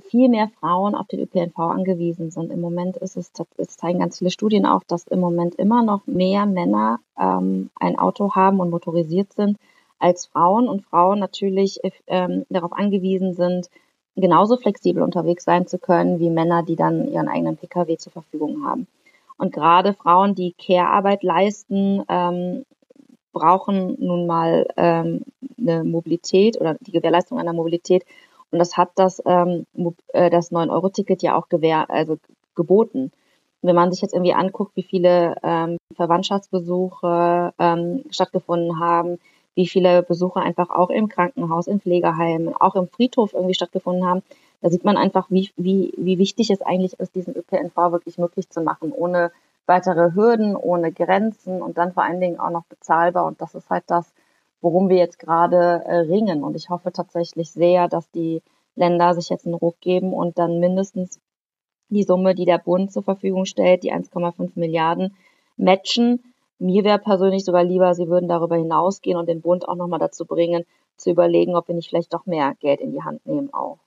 viel 0.00 0.28
mehr 0.28 0.48
Frauen 0.60 0.94
auf 0.94 1.08
den 1.08 1.20
ÖPNV 1.20 1.58
angewiesen 1.58 2.30
sind. 2.30 2.52
Im 2.52 2.60
Moment 2.60 2.96
ist 2.96 3.16
es, 3.16 3.32
es 3.56 3.76
zeigen 3.76 3.98
ganz 3.98 4.18
viele 4.18 4.30
Studien 4.30 4.64
auch, 4.64 4.82
dass 4.84 5.06
im 5.08 5.20
Moment 5.20 5.56
immer 5.56 5.82
noch 5.82 6.06
mehr 6.06 6.46
Männer 6.46 7.00
ähm, 7.18 7.70
ein 7.78 7.98
Auto 7.98 8.34
haben 8.34 8.60
und 8.60 8.70
motorisiert 8.70 9.32
sind 9.32 9.58
als 9.98 10.26
Frauen 10.26 10.68
und 10.68 10.82
Frauen 10.86 11.18
natürlich 11.18 11.80
ähm, 12.06 12.46
darauf 12.48 12.72
angewiesen 12.72 13.34
sind, 13.34 13.68
genauso 14.16 14.56
flexibel 14.56 15.02
unterwegs 15.02 15.44
sein 15.44 15.66
zu 15.66 15.78
können 15.78 16.18
wie 16.18 16.30
Männer, 16.30 16.62
die 16.62 16.76
dann 16.76 17.06
ihren 17.06 17.28
eigenen 17.28 17.56
Pkw 17.56 17.96
zur 17.98 18.12
Verfügung 18.12 18.64
haben. 18.64 18.86
Und 19.36 19.52
gerade 19.52 19.94
Frauen, 19.94 20.34
die 20.34 20.54
Care-Arbeit 20.54 21.22
leisten, 21.22 22.02
ähm, 22.08 22.64
brauchen 23.32 23.96
nun 23.98 24.26
mal 24.26 24.66
ähm, 24.76 25.22
eine 25.58 25.84
Mobilität 25.84 26.60
oder 26.60 26.76
die 26.80 26.92
Gewährleistung 26.92 27.38
einer 27.38 27.52
Mobilität. 27.52 28.04
Und 28.50 28.58
das 28.58 28.76
hat 28.76 28.90
das, 28.96 29.22
ähm, 29.26 29.66
äh, 30.12 30.30
das 30.30 30.52
9-Euro-Ticket 30.52 31.22
ja 31.22 31.36
auch 31.36 31.48
gewähr, 31.48 31.88
also 31.90 32.18
geboten. 32.54 33.12
wenn 33.62 33.76
man 33.76 33.92
sich 33.92 34.00
jetzt 34.02 34.14
irgendwie 34.14 34.34
anguckt, 34.34 34.74
wie 34.74 34.82
viele 34.82 35.36
ähm, 35.42 35.76
Verwandtschaftsbesuche 35.94 37.52
ähm, 37.58 38.04
stattgefunden 38.10 38.80
haben, 38.80 39.18
wie 39.54 39.66
viele 39.66 40.02
Besuche 40.02 40.40
einfach 40.40 40.70
auch 40.70 40.90
im 40.90 41.08
Krankenhaus, 41.08 41.66
im 41.66 41.80
Pflegeheim, 41.80 42.54
auch 42.58 42.74
im 42.74 42.88
Friedhof 42.88 43.34
irgendwie 43.34 43.54
stattgefunden 43.54 44.06
haben, 44.06 44.22
da 44.62 44.70
sieht 44.70 44.84
man 44.84 44.96
einfach, 44.96 45.26
wie, 45.30 45.50
wie, 45.56 45.92
wie 45.96 46.18
wichtig 46.18 46.50
es 46.50 46.62
eigentlich 46.62 46.98
ist, 47.00 47.14
diesen 47.14 47.34
ÖPNV 47.34 47.76
wirklich 47.92 48.18
möglich 48.18 48.48
zu 48.50 48.60
machen, 48.60 48.92
ohne 48.92 49.32
weitere 49.70 50.14
Hürden, 50.14 50.56
ohne 50.56 50.90
Grenzen 50.92 51.62
und 51.62 51.78
dann 51.78 51.92
vor 51.92 52.02
allen 52.02 52.20
Dingen 52.20 52.40
auch 52.40 52.50
noch 52.50 52.64
bezahlbar. 52.64 53.24
Und 53.24 53.40
das 53.40 53.54
ist 53.54 53.70
halt 53.70 53.84
das, 53.86 54.12
worum 54.60 54.88
wir 54.88 54.96
jetzt 54.96 55.20
gerade 55.20 55.84
äh, 55.86 55.96
ringen. 56.00 56.42
Und 56.42 56.56
ich 56.56 56.70
hoffe 56.70 56.92
tatsächlich 56.92 57.52
sehr, 57.52 57.86
dass 57.88 58.10
die 58.10 58.42
Länder 58.74 59.14
sich 59.14 59.28
jetzt 59.28 59.46
einen 59.46 59.54
Ruck 59.54 59.80
geben 59.80 60.12
und 60.12 60.38
dann 60.38 60.58
mindestens 60.58 61.20
die 61.88 62.02
Summe, 62.02 62.34
die 62.34 62.46
der 62.46 62.58
Bund 62.58 62.92
zur 62.92 63.04
Verfügung 63.04 63.44
stellt, 63.44 63.84
die 63.84 63.92
1,5 63.92 64.50
Milliarden, 64.56 65.16
matchen. 65.56 66.22
Mir 66.58 66.82
wäre 66.82 66.98
persönlich 66.98 67.44
sogar 67.44 67.62
lieber, 67.62 67.94
sie 67.94 68.08
würden 68.08 68.28
darüber 68.28 68.56
hinausgehen 68.56 69.16
und 69.16 69.28
den 69.28 69.40
Bund 69.40 69.68
auch 69.68 69.76
nochmal 69.76 70.00
dazu 70.00 70.26
bringen, 70.26 70.64
zu 70.96 71.10
überlegen, 71.10 71.54
ob 71.54 71.68
wir 71.68 71.76
nicht 71.76 71.88
vielleicht 71.88 72.12
doch 72.12 72.26
mehr 72.26 72.54
Geld 72.58 72.80
in 72.80 72.92
die 72.92 73.02
Hand 73.02 73.24
nehmen 73.24 73.54
auch. 73.54 73.78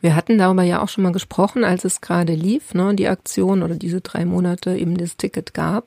Wir 0.00 0.16
hatten 0.16 0.38
darüber 0.38 0.62
ja 0.62 0.82
auch 0.82 0.88
schon 0.88 1.04
mal 1.04 1.12
gesprochen, 1.12 1.64
als 1.64 1.84
es 1.84 2.00
gerade 2.00 2.34
lief, 2.34 2.74
ne, 2.74 2.94
die 2.94 3.08
Aktion 3.08 3.62
oder 3.62 3.74
diese 3.74 4.00
drei 4.00 4.24
Monate 4.24 4.76
eben 4.76 4.96
das 4.96 5.16
Ticket 5.16 5.54
gab. 5.54 5.86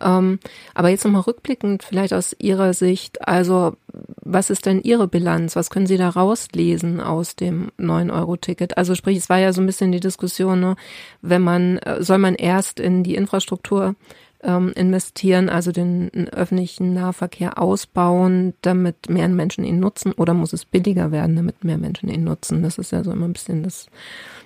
Ähm, 0.00 0.38
aber 0.74 0.90
jetzt 0.90 1.04
nochmal 1.04 1.22
rückblickend, 1.22 1.82
vielleicht 1.82 2.12
aus 2.12 2.36
Ihrer 2.38 2.72
Sicht, 2.74 3.26
also 3.26 3.76
was 4.22 4.50
ist 4.50 4.66
denn 4.66 4.80
Ihre 4.82 5.08
Bilanz? 5.08 5.56
Was 5.56 5.70
können 5.70 5.86
Sie 5.86 5.96
da 5.96 6.08
rauslesen 6.08 7.00
aus 7.00 7.34
dem 7.34 7.70
9-Euro-Ticket? 7.78 8.76
Also 8.76 8.94
sprich, 8.94 9.18
es 9.18 9.28
war 9.28 9.38
ja 9.38 9.52
so 9.52 9.60
ein 9.60 9.66
bisschen 9.66 9.92
die 9.92 10.00
Diskussion, 10.00 10.60
ne, 10.60 10.76
wenn 11.22 11.42
man, 11.42 11.78
äh, 11.78 12.02
soll 12.02 12.18
man 12.18 12.34
erst 12.34 12.78
in 12.80 13.02
die 13.02 13.14
Infrastruktur 13.14 13.94
ähm, 14.42 14.72
investieren, 14.74 15.48
also 15.48 15.72
den 15.72 16.10
öffentlichen 16.30 16.94
Nahverkehr 16.94 17.60
ausbauen, 17.60 18.54
damit 18.62 19.08
mehr 19.08 19.28
Menschen 19.28 19.64
ihn 19.64 19.80
nutzen, 19.80 20.12
oder 20.12 20.34
muss 20.34 20.52
es 20.52 20.64
billiger 20.64 21.10
werden, 21.10 21.36
damit 21.36 21.64
mehr 21.64 21.78
Menschen 21.78 22.08
ihn 22.08 22.24
nutzen? 22.24 22.62
Das 22.62 22.78
ist 22.78 22.92
ja 22.92 23.02
so 23.02 23.10
immer 23.10 23.26
ein 23.26 23.32
bisschen, 23.32 23.62
das 23.62 23.88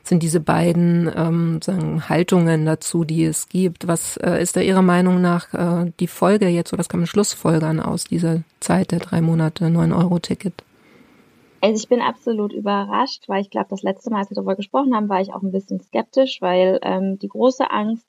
sind 0.03 0.23
diese 0.23 0.41
beiden 0.41 1.11
ähm, 1.15 1.61
sagen, 1.63 2.09
Haltungen 2.09 2.65
dazu, 2.65 3.05
die 3.05 3.25
es 3.25 3.49
gibt. 3.49 3.87
Was 3.87 4.17
äh, 4.17 4.41
ist 4.43 4.57
da 4.57 4.61
Ihrer 4.61 4.83
Meinung 4.83 5.21
nach 5.21 5.53
äh, 5.53 5.93
die 6.01 6.07
Folge 6.07 6.49
jetzt, 6.49 6.73
oder 6.73 6.81
was 6.81 6.89
kann 6.89 7.01
man 7.01 7.07
schlussfolgern 7.07 7.81
aus 7.81 8.05
dieser 8.05 8.43
Zeit 8.61 8.93
der 8.93 9.01
drei 9.01 9.21
Monate 9.21 9.67
9-Euro-Ticket? 9.67 10.65
Also 11.61 11.81
ich 11.81 11.89
bin 11.89 12.01
absolut 12.01 12.53
überrascht, 12.53 13.29
weil 13.29 13.41
ich 13.41 13.51
glaube, 13.51 13.69
das 13.71 13.85
letzte 13.85 14.11
Mal, 14.11 14.19
als 14.19 14.31
wir 14.31 14.35
darüber 14.35 14.57
gesprochen 14.57 14.97
haben, 14.97 15.09
war 15.09 15.21
ich 15.21 15.33
auch 15.33 15.43
ein 15.43 15.53
bisschen 15.53 15.81
skeptisch, 15.81 16.39
weil 16.41 16.81
ähm, 16.83 17.21
die 17.21 17.29
große 17.29 17.71
Angst 17.71 18.05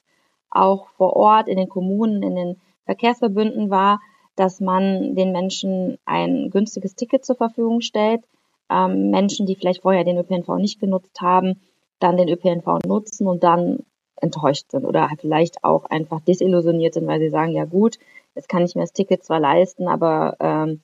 auch 0.55 0.88
vor 0.89 1.15
Ort 1.15 1.48
in 1.48 1.57
den 1.57 1.69
Kommunen, 1.69 2.24
in 2.24 2.36
den 2.36 2.62
Verkehrsverbünden 2.86 3.69
war, 3.69 4.00
dass 4.36 4.60
man 4.60 5.15
den 5.15 5.31
Menschen 5.31 5.98
ein 6.05 6.50
günstiges 6.50 6.95
Ticket 6.95 7.25
zur 7.25 7.36
Verfügung 7.36 7.81
stellt. 7.81 8.24
Ähm, 8.69 9.12
Menschen, 9.12 9.45
die 9.45 9.55
vielleicht 9.55 9.81
vorher 9.81 10.03
den 10.03 10.17
ÖPNV 10.17 10.57
nicht 10.57 10.79
genutzt 10.79 11.22
haben, 11.22 11.62
dann 12.00 12.17
den 12.17 12.29
ÖPNV 12.29 12.79
nutzen 12.86 13.27
und 13.27 13.43
dann 13.43 13.79
enttäuscht 14.15 14.72
sind 14.72 14.86
oder 14.86 15.10
vielleicht 15.19 15.63
auch 15.63 15.86
einfach 15.86 16.22
desillusioniert 16.22 16.93
sind, 16.93 17.07
weil 17.07 17.19
sie 17.19 17.29
sagen, 17.29 17.51
ja 17.51 17.65
gut, 17.65 17.98
jetzt 18.36 18.50
kann 18.50 18.63
ich 18.63 18.75
mir 18.75 18.81
das 18.81 18.93
Ticket 18.93 19.24
zwar 19.24 19.39
leisten, 19.39 19.88
aber 19.88 20.38
ähm, 20.39 20.81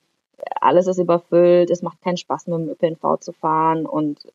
alles 0.60 0.86
ist 0.86 0.98
überfüllt, 0.98 1.70
es 1.70 1.82
macht 1.82 2.00
keinen 2.02 2.16
Spaß 2.16 2.46
mit 2.46 2.58
dem 2.58 2.68
ÖPNV 2.68 3.18
zu 3.20 3.32
fahren 3.32 3.86
und 3.86 4.26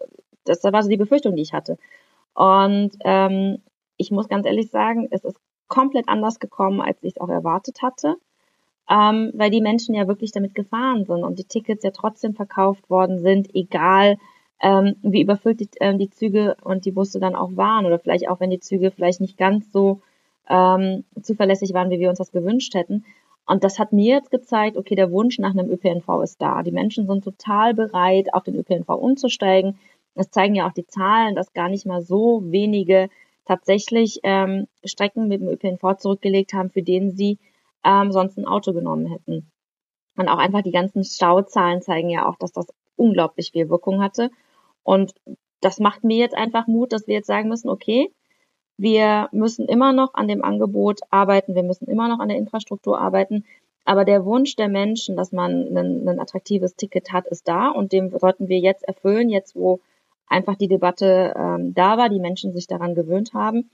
das 0.43 0.63
war 0.63 0.83
so 0.83 0.89
die 0.89 0.97
Befürchtung, 0.97 1.35
die 1.35 1.41
ich 1.41 1.53
hatte. 1.53 1.77
Und 2.33 2.91
ähm, 3.03 3.61
ich 3.97 4.11
muss 4.11 4.27
ganz 4.27 4.45
ehrlich 4.45 4.69
sagen, 4.69 5.07
es 5.11 5.23
ist 5.23 5.37
komplett 5.67 6.07
anders 6.07 6.39
gekommen, 6.39 6.81
als 6.81 7.01
ich 7.03 7.13
es 7.15 7.21
auch 7.21 7.29
erwartet 7.29 7.81
hatte, 7.81 8.15
ähm, 8.89 9.31
weil 9.33 9.49
die 9.49 9.61
Menschen 9.61 9.95
ja 9.95 10.07
wirklich 10.07 10.31
damit 10.31 10.53
gefahren 10.53 11.05
sind 11.05 11.23
und 11.23 11.39
die 11.39 11.45
Tickets 11.45 11.83
ja 11.83 11.91
trotzdem 11.91 12.33
verkauft 12.33 12.89
worden 12.89 13.19
sind, 13.19 13.53
egal 13.55 14.17
ähm, 14.61 14.95
wie 15.01 15.21
überfüllt 15.21 15.59
die, 15.59 15.69
äh, 15.79 15.97
die 15.97 16.09
Züge 16.09 16.55
und 16.61 16.85
die 16.85 16.91
Busse 16.91 17.19
dann 17.19 17.35
auch 17.35 17.55
waren 17.55 17.85
oder 17.85 17.99
vielleicht 17.99 18.29
auch, 18.29 18.39
wenn 18.39 18.51
die 18.51 18.59
Züge 18.59 18.91
vielleicht 18.91 19.21
nicht 19.21 19.37
ganz 19.37 19.71
so 19.71 20.01
ähm, 20.47 21.03
zuverlässig 21.21 21.73
waren, 21.73 21.89
wie 21.89 21.99
wir 21.99 22.09
uns 22.09 22.19
das 22.19 22.31
gewünscht 22.31 22.73
hätten. 22.75 23.05
Und 23.47 23.63
das 23.63 23.77
hat 23.77 23.93
mir 23.93 24.15
jetzt 24.15 24.31
gezeigt, 24.31 24.77
okay, 24.77 24.95
der 24.95 25.11
Wunsch 25.11 25.37
nach 25.39 25.51
einem 25.51 25.69
ÖPNV 25.69 26.21
ist 26.23 26.41
da. 26.41 26.63
Die 26.63 26.71
Menschen 26.71 27.05
sind 27.05 27.23
total 27.23 27.73
bereit, 27.73 28.33
auf 28.33 28.43
den 28.43 28.55
ÖPNV 28.55 28.89
umzusteigen. 28.89 29.77
Das 30.15 30.31
zeigen 30.31 30.55
ja 30.55 30.67
auch 30.67 30.73
die 30.73 30.87
Zahlen, 30.87 31.35
dass 31.35 31.53
gar 31.53 31.69
nicht 31.69 31.85
mal 31.85 32.01
so 32.01 32.41
wenige 32.45 33.09
tatsächlich 33.45 34.19
ähm, 34.23 34.67
Strecken 34.83 35.27
mit 35.27 35.41
dem 35.41 35.49
ÖPNV 35.49 35.97
zurückgelegt 35.97 36.53
haben, 36.53 36.69
für 36.69 36.83
denen 36.83 37.11
sie 37.11 37.39
ähm, 37.83 38.11
sonst 38.11 38.37
ein 38.37 38.47
Auto 38.47 38.73
genommen 38.73 39.07
hätten. 39.07 39.51
Und 40.17 40.29
auch 40.29 40.37
einfach 40.37 40.61
die 40.61 40.71
ganzen 40.71 41.03
Stauzahlen 41.03 41.81
zeigen 41.81 42.09
ja 42.09 42.27
auch, 42.27 42.35
dass 42.37 42.51
das 42.51 42.67
unglaublich 42.95 43.51
viel 43.51 43.69
Wirkung 43.69 44.01
hatte. 44.01 44.31
Und 44.83 45.13
das 45.61 45.79
macht 45.79 46.03
mir 46.03 46.17
jetzt 46.17 46.35
einfach 46.35 46.67
Mut, 46.67 46.93
dass 46.93 47.07
wir 47.07 47.15
jetzt 47.15 47.27
sagen 47.27 47.49
müssen, 47.49 47.69
okay, 47.69 48.11
wir 48.77 49.29
müssen 49.31 49.67
immer 49.67 49.93
noch 49.93 50.13
an 50.13 50.27
dem 50.27 50.43
Angebot 50.43 50.99
arbeiten, 51.09 51.55
wir 51.55 51.63
müssen 51.63 51.85
immer 51.85 52.07
noch 52.07 52.19
an 52.19 52.29
der 52.29 52.37
Infrastruktur 52.37 52.99
arbeiten. 52.99 53.45
Aber 53.85 54.03
der 54.03 54.25
Wunsch 54.25 54.55
der 54.55 54.67
Menschen, 54.67 55.15
dass 55.15 55.31
man 55.31 55.77
ein, 55.77 56.07
ein 56.07 56.19
attraktives 56.19 56.75
Ticket 56.75 57.13
hat, 57.13 57.27
ist 57.27 57.47
da 57.47 57.69
und 57.69 57.91
dem 57.91 58.09
sollten 58.17 58.49
wir 58.49 58.59
jetzt 58.59 58.83
erfüllen, 58.83 59.29
jetzt 59.29 59.55
wo 59.55 59.79
einfach 60.27 60.55
die 60.55 60.67
Debatte 60.67 61.33
ähm, 61.35 61.73
da 61.73 61.97
war, 61.97 62.09
die 62.09 62.19
Menschen 62.19 62.53
sich 62.53 62.67
daran 62.67 62.95
gewöhnt 62.95 63.33
haben. 63.33 63.69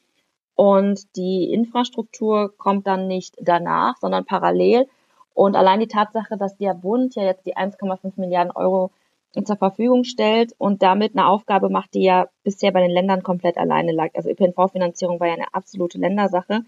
Und 0.56 1.16
die 1.16 1.52
Infrastruktur 1.52 2.54
kommt 2.58 2.86
dann 2.88 3.08
nicht 3.08 3.36
danach, 3.42 3.98
sondern 3.98 4.26
parallel. 4.26 4.88
Und 5.34 5.56
allein 5.56 5.80
die 5.80 5.88
Tatsache, 5.88 6.38
dass 6.38 6.58
der 6.58 6.74
Bund 6.74 7.16
ja 7.16 7.24
jetzt 7.24 7.46
die 7.46 7.56
1,5 7.56 8.14
Milliarden 8.18 8.52
Euro 8.52 8.92
zur 9.46 9.56
Verfügung 9.56 10.04
stellt 10.04 10.54
und 10.58 10.84
damit 10.84 11.16
eine 11.16 11.28
Aufgabe 11.28 11.70
macht, 11.70 11.94
die 11.94 12.04
ja 12.04 12.28
bisher 12.44 12.72
bei 12.72 12.82
den 12.82 12.92
Ländern 12.92 13.24
komplett 13.24 13.58
alleine 13.58 13.94
lag. 13.94 14.10
Also 14.14 14.30
ÖPNV-Finanzierung 14.30 15.20
war 15.20 15.28
ja 15.28 15.34
eine 15.36 15.54
absolute 15.54 15.98
Ländersache. 15.98 16.62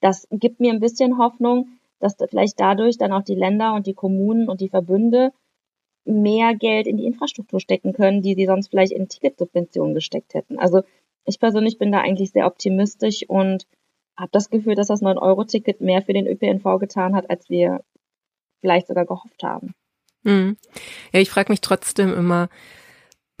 Das 0.00 0.26
gibt 0.30 0.58
mir 0.58 0.72
ein 0.72 0.80
bisschen 0.80 1.18
Hoffnung, 1.18 1.68
dass 2.00 2.16
vielleicht 2.28 2.58
dadurch 2.58 2.96
dann 2.96 3.12
auch 3.12 3.22
die 3.22 3.34
Länder 3.34 3.74
und 3.74 3.86
die 3.86 3.94
Kommunen 3.94 4.48
und 4.48 4.60
die 4.60 4.70
Verbünde 4.70 5.32
mehr 6.04 6.54
Geld 6.54 6.86
in 6.86 6.96
die 6.96 7.06
Infrastruktur 7.06 7.60
stecken 7.60 7.92
können, 7.92 8.22
die 8.22 8.34
sie 8.34 8.46
sonst 8.46 8.68
vielleicht 8.68 8.92
in 8.92 9.08
Ticketsubventionen 9.08 9.94
gesteckt 9.94 10.34
hätten. 10.34 10.58
Also 10.58 10.82
ich 11.24 11.38
persönlich 11.38 11.78
bin 11.78 11.92
da 11.92 12.00
eigentlich 12.00 12.32
sehr 12.32 12.46
optimistisch 12.46 13.24
und 13.28 13.66
habe 14.16 14.30
das 14.32 14.50
Gefühl, 14.50 14.74
dass 14.74 14.88
das 14.88 15.02
9-Euro-Ticket 15.02 15.80
mehr 15.80 16.02
für 16.02 16.12
den 16.12 16.26
ÖPNV 16.26 16.78
getan 16.78 17.14
hat, 17.14 17.30
als 17.30 17.48
wir 17.48 17.82
vielleicht 18.60 18.88
sogar 18.88 19.06
gehofft 19.06 19.42
haben. 19.42 19.74
Hm. 20.24 20.56
Ja, 21.12 21.20
ich 21.20 21.30
frage 21.30 21.52
mich 21.52 21.60
trotzdem 21.60 22.12
immer, 22.12 22.48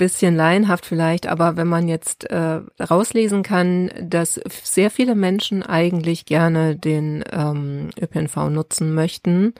bisschen 0.02 0.34
laienhaft 0.34 0.84
vielleicht, 0.84 1.28
aber 1.28 1.56
wenn 1.56 1.68
man 1.68 1.86
jetzt 1.86 2.24
äh, 2.24 2.60
rauslesen 2.80 3.44
kann, 3.44 3.88
dass 4.00 4.40
sehr 4.64 4.90
viele 4.90 5.14
Menschen 5.14 5.62
eigentlich 5.62 6.26
gerne 6.26 6.74
den 6.76 7.22
ähm, 7.30 7.90
ÖPNV 8.00 8.48
nutzen 8.48 8.94
möchten, 8.94 9.54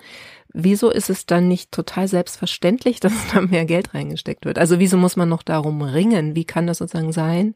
wieso 0.53 0.91
ist 0.91 1.11
es 1.11 1.27
dann 1.27 1.49
nicht 1.49 1.73
total 1.73 2.09
selbstverständlich, 2.09 3.01
dass 3.01 3.13
da 3.33 3.41
mehr 3.41 3.65
Geld 3.65 3.95
reingesteckt 3.95 4.45
wird? 4.45 4.59
Also 4.59 4.79
wieso 4.79 4.97
muss 4.97 5.17
man 5.17 5.29
noch 5.29 5.43
darum 5.43 5.83
ringen? 5.83 6.35
Wie 6.35 6.45
kann 6.45 6.67
das 6.67 6.79
sozusagen 6.79 7.13
sein, 7.13 7.55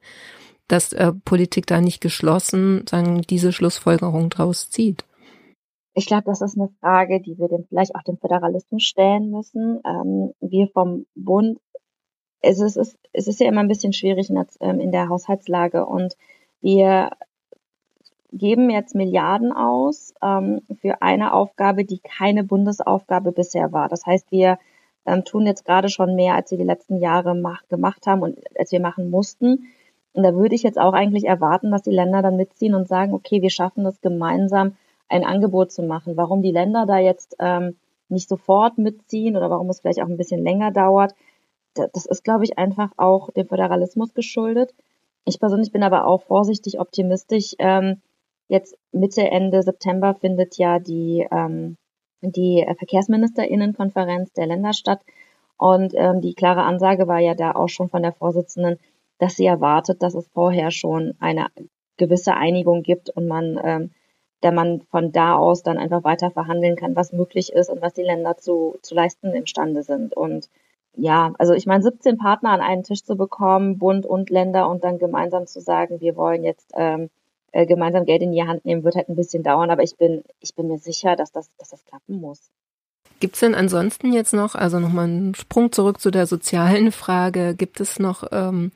dass 0.68 0.92
äh, 0.92 1.12
Politik 1.24 1.66
da 1.66 1.80
nicht 1.80 2.00
geschlossen 2.00 2.84
sagen, 2.88 3.22
diese 3.22 3.52
Schlussfolgerung 3.52 4.30
draus 4.30 4.70
zieht? 4.70 5.04
Ich 5.94 6.06
glaube, 6.06 6.24
das 6.26 6.42
ist 6.42 6.58
eine 6.58 6.68
Frage, 6.80 7.22
die 7.22 7.38
wir 7.38 7.48
dem 7.48 7.64
vielleicht 7.68 7.94
auch 7.94 8.02
dem 8.02 8.18
Föderalismus 8.18 8.82
stellen 8.82 9.30
müssen. 9.30 9.80
Ähm, 9.86 10.32
wir 10.40 10.68
vom 10.68 11.06
Bund 11.14 11.58
es 12.46 12.60
ist, 12.60 12.76
es 13.12 13.26
ist 13.26 13.40
ja 13.40 13.48
immer 13.48 13.60
ein 13.60 13.68
bisschen 13.68 13.92
schwierig 13.92 14.28
in 14.28 14.36
der, 14.36 14.46
ähm, 14.60 14.80
in 14.80 14.92
der 14.92 15.08
Haushaltslage 15.08 15.86
und 15.86 16.16
wir 16.60 17.10
geben 18.32 18.70
jetzt 18.70 18.94
Milliarden 18.94 19.52
aus 19.52 20.14
ähm, 20.22 20.62
für 20.80 21.02
eine 21.02 21.32
Aufgabe, 21.32 21.84
die 21.84 21.98
keine 21.98 22.44
Bundesaufgabe 22.44 23.32
bisher 23.32 23.72
war. 23.72 23.88
Das 23.88 24.06
heißt, 24.06 24.30
wir 24.30 24.58
ähm, 25.06 25.24
tun 25.24 25.46
jetzt 25.46 25.64
gerade 25.64 25.88
schon 25.88 26.14
mehr, 26.14 26.34
als 26.34 26.50
wir 26.50 26.58
die 26.58 26.64
letzten 26.64 26.98
Jahre 26.98 27.34
mach, 27.34 27.66
gemacht 27.68 28.06
haben 28.06 28.22
und 28.22 28.38
als 28.58 28.72
wir 28.72 28.80
machen 28.80 29.10
mussten. 29.10 29.66
Und 30.12 30.22
da 30.22 30.34
würde 30.34 30.54
ich 30.54 30.62
jetzt 30.62 30.78
auch 30.78 30.94
eigentlich 30.94 31.24
erwarten, 31.24 31.70
dass 31.70 31.82
die 31.82 31.90
Länder 31.90 32.22
dann 32.22 32.36
mitziehen 32.36 32.74
und 32.74 32.88
sagen, 32.88 33.14
okay, 33.14 33.42
wir 33.42 33.50
schaffen 33.50 33.84
das 33.84 34.00
gemeinsam, 34.00 34.76
ein 35.08 35.24
Angebot 35.24 35.70
zu 35.70 35.82
machen. 35.82 36.16
Warum 36.16 36.42
die 36.42 36.52
Länder 36.52 36.86
da 36.86 36.98
jetzt 36.98 37.36
ähm, 37.38 37.76
nicht 38.08 38.28
sofort 38.28 38.78
mitziehen 38.78 39.36
oder 39.36 39.50
warum 39.50 39.68
es 39.70 39.80
vielleicht 39.80 40.02
auch 40.02 40.08
ein 40.08 40.16
bisschen 40.16 40.42
länger 40.42 40.70
dauert, 40.72 41.14
das 41.74 42.06
ist, 42.06 42.24
glaube 42.24 42.44
ich, 42.44 42.58
einfach 42.58 42.90
auch 42.96 43.30
dem 43.30 43.46
Föderalismus 43.46 44.14
geschuldet. 44.14 44.74
Ich 45.26 45.38
persönlich 45.38 45.72
bin 45.72 45.82
aber 45.82 46.06
auch 46.06 46.22
vorsichtig 46.22 46.80
optimistisch. 46.80 47.54
Ähm, 47.58 48.00
jetzt 48.48 48.76
Mitte, 48.92 49.22
Ende 49.22 49.62
September 49.62 50.14
findet 50.14 50.58
ja 50.58 50.78
die, 50.78 51.26
ähm, 51.30 51.76
die 52.20 52.64
Verkehrsministerinnenkonferenz 52.78 54.32
der 54.32 54.46
Länder 54.46 54.72
statt. 54.72 55.00
Und 55.58 55.94
ähm, 55.96 56.20
die 56.20 56.34
klare 56.34 56.62
Ansage 56.62 57.08
war 57.08 57.18
ja 57.18 57.34
da 57.34 57.52
auch 57.52 57.68
schon 57.68 57.88
von 57.88 58.02
der 58.02 58.12
Vorsitzenden, 58.12 58.78
dass 59.18 59.36
sie 59.36 59.46
erwartet, 59.46 60.02
dass 60.02 60.14
es 60.14 60.28
vorher 60.28 60.70
schon 60.70 61.14
eine 61.18 61.46
gewisse 61.96 62.34
Einigung 62.34 62.82
gibt 62.82 63.08
und 63.10 63.26
man, 63.26 63.58
ähm, 63.62 63.90
der 64.42 64.52
man 64.52 64.82
von 64.90 65.12
da 65.12 65.36
aus 65.36 65.62
dann 65.62 65.78
einfach 65.78 66.04
weiter 66.04 66.30
verhandeln 66.30 66.76
kann, 66.76 66.94
was 66.94 67.12
möglich 67.12 67.52
ist 67.52 67.70
und 67.70 67.80
was 67.80 67.94
die 67.94 68.02
Länder 68.02 68.36
zu, 68.36 68.76
zu 68.82 68.94
leisten 68.94 69.32
imstande 69.32 69.82
sind. 69.82 70.14
Und 70.14 70.50
ja, 70.94 71.32
also 71.38 71.54
ich 71.54 71.66
meine, 71.66 71.82
17 71.82 72.18
Partner 72.18 72.50
an 72.50 72.60
einen 72.60 72.82
Tisch 72.82 73.02
zu 73.02 73.16
bekommen, 73.16 73.78
Bund 73.78 74.04
und 74.04 74.28
Länder 74.28 74.68
und 74.68 74.84
dann 74.84 74.98
gemeinsam 74.98 75.46
zu 75.46 75.60
sagen, 75.60 76.00
wir 76.00 76.16
wollen 76.16 76.44
jetzt 76.44 76.72
ähm, 76.74 77.08
äh, 77.52 77.66
gemeinsam 77.66 78.04
Geld 78.04 78.22
in 78.22 78.32
die 78.32 78.42
Hand 78.42 78.64
nehmen, 78.64 78.84
wird 78.84 78.96
halt 78.96 79.08
ein 79.08 79.16
bisschen 79.16 79.42
dauern, 79.42 79.70
aber 79.70 79.82
ich 79.82 79.96
bin, 79.96 80.22
ich 80.40 80.54
bin 80.54 80.68
mir 80.68 80.78
sicher, 80.78 81.16
dass 81.16 81.32
das, 81.32 81.50
dass 81.58 81.70
das 81.70 81.84
klappen 81.84 82.20
muss. 82.20 82.50
Gibt 83.18 83.34
es 83.34 83.40
denn 83.40 83.54
ansonsten 83.54 84.12
jetzt 84.12 84.34
noch, 84.34 84.54
also 84.54 84.78
nochmal 84.78 85.04
einen 85.06 85.34
Sprung 85.34 85.72
zurück 85.72 86.00
zu 86.00 86.10
der 86.10 86.26
sozialen 86.26 86.92
Frage, 86.92 87.54
gibt 87.54 87.80
es 87.80 87.98
noch 87.98 88.24
ähm, 88.30 88.72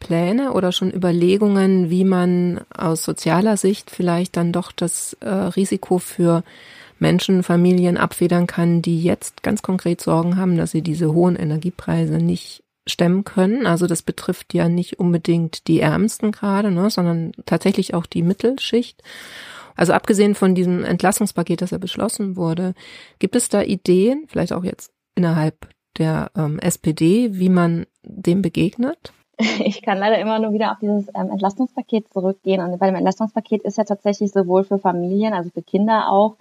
Pläne 0.00 0.52
oder 0.52 0.72
schon 0.72 0.92
Überlegungen, 0.92 1.88
wie 1.88 2.04
man 2.04 2.60
aus 2.76 3.04
sozialer 3.04 3.56
Sicht 3.56 3.90
vielleicht 3.90 4.36
dann 4.36 4.52
doch 4.52 4.72
das 4.72 5.16
äh, 5.20 5.28
Risiko 5.28 5.98
für 5.98 6.42
Menschen, 6.98 7.42
Familien 7.42 7.96
abfedern 7.96 8.46
kann, 8.46 8.82
die 8.82 9.02
jetzt 9.02 9.42
ganz 9.42 9.62
konkret 9.62 10.00
Sorgen 10.00 10.36
haben, 10.36 10.56
dass 10.56 10.70
sie 10.70 10.82
diese 10.82 11.12
hohen 11.12 11.36
Energiepreise 11.36 12.16
nicht 12.18 12.62
stemmen 12.86 13.24
können. 13.24 13.66
Also 13.66 13.86
das 13.86 14.02
betrifft 14.02 14.54
ja 14.54 14.68
nicht 14.68 14.98
unbedingt 14.98 15.66
die 15.66 15.80
Ärmsten 15.80 16.32
gerade, 16.32 16.70
ne, 16.70 16.90
sondern 16.90 17.32
tatsächlich 17.44 17.94
auch 17.94 18.06
die 18.06 18.22
Mittelschicht. 18.22 19.02
Also 19.76 19.92
abgesehen 19.92 20.34
von 20.34 20.54
diesem 20.54 20.84
Entlassungspaket, 20.84 21.60
das 21.60 21.70
ja 21.70 21.78
beschlossen 21.78 22.36
wurde, 22.36 22.74
gibt 23.18 23.36
es 23.36 23.48
da 23.48 23.62
Ideen, 23.62 24.24
vielleicht 24.28 24.52
auch 24.52 24.64
jetzt 24.64 24.90
innerhalb 25.14 25.68
der 25.98 26.30
ähm, 26.36 26.58
SPD, 26.58 27.34
wie 27.34 27.48
man 27.48 27.86
dem 28.02 28.42
begegnet? 28.42 29.12
Ich 29.58 29.82
kann 29.82 29.98
leider 29.98 30.18
immer 30.18 30.38
nur 30.38 30.54
wieder 30.54 30.72
auf 30.72 30.78
dieses 30.80 31.08
ähm, 31.08 31.30
Entlastungspaket 31.30 32.08
zurückgehen. 32.08 32.62
Und 32.62 32.78
bei 32.78 32.86
dem 32.86 32.94
Entlastungspaket 32.94 33.62
ist 33.64 33.76
ja 33.76 33.84
tatsächlich 33.84 34.32
sowohl 34.32 34.64
für 34.64 34.78
Familien, 34.78 35.34
also 35.34 35.50
für 35.50 35.60
Kinder 35.60 36.10
auch, 36.10 36.36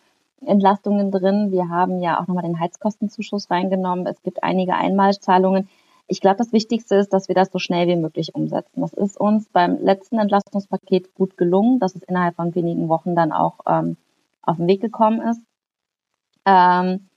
Entlastungen 0.45 1.11
drin. 1.11 1.51
Wir 1.51 1.67
haben 1.67 1.99
ja 2.01 2.19
auch 2.19 2.27
nochmal 2.27 2.43
den 2.43 2.59
Heizkostenzuschuss 2.59 3.49
reingenommen. 3.51 4.05
Es 4.05 4.21
gibt 4.23 4.43
einige 4.43 4.75
Einmalzahlungen. 4.75 5.67
Ich 6.07 6.21
glaube, 6.21 6.37
das 6.37 6.53
Wichtigste 6.53 6.95
ist, 6.95 7.13
dass 7.13 7.27
wir 7.27 7.35
das 7.35 7.51
so 7.51 7.59
schnell 7.59 7.87
wie 7.87 7.95
möglich 7.95 8.35
umsetzen. 8.35 8.81
Das 8.81 8.93
ist 8.93 9.19
uns 9.19 9.49
beim 9.49 9.79
letzten 9.79 10.19
Entlastungspaket 10.19 11.15
gut 11.15 11.37
gelungen, 11.37 11.79
dass 11.79 11.95
es 11.95 12.03
innerhalb 12.03 12.35
von 12.35 12.53
wenigen 12.53 12.89
Wochen 12.89 13.15
dann 13.15 13.31
auch 13.31 13.59
ähm, 13.67 13.97
auf 14.43 14.57
den 14.57 14.67
Weg 14.67 14.81
gekommen 14.81 15.21
ist. 15.21 15.41
Ähm, 16.45 17.09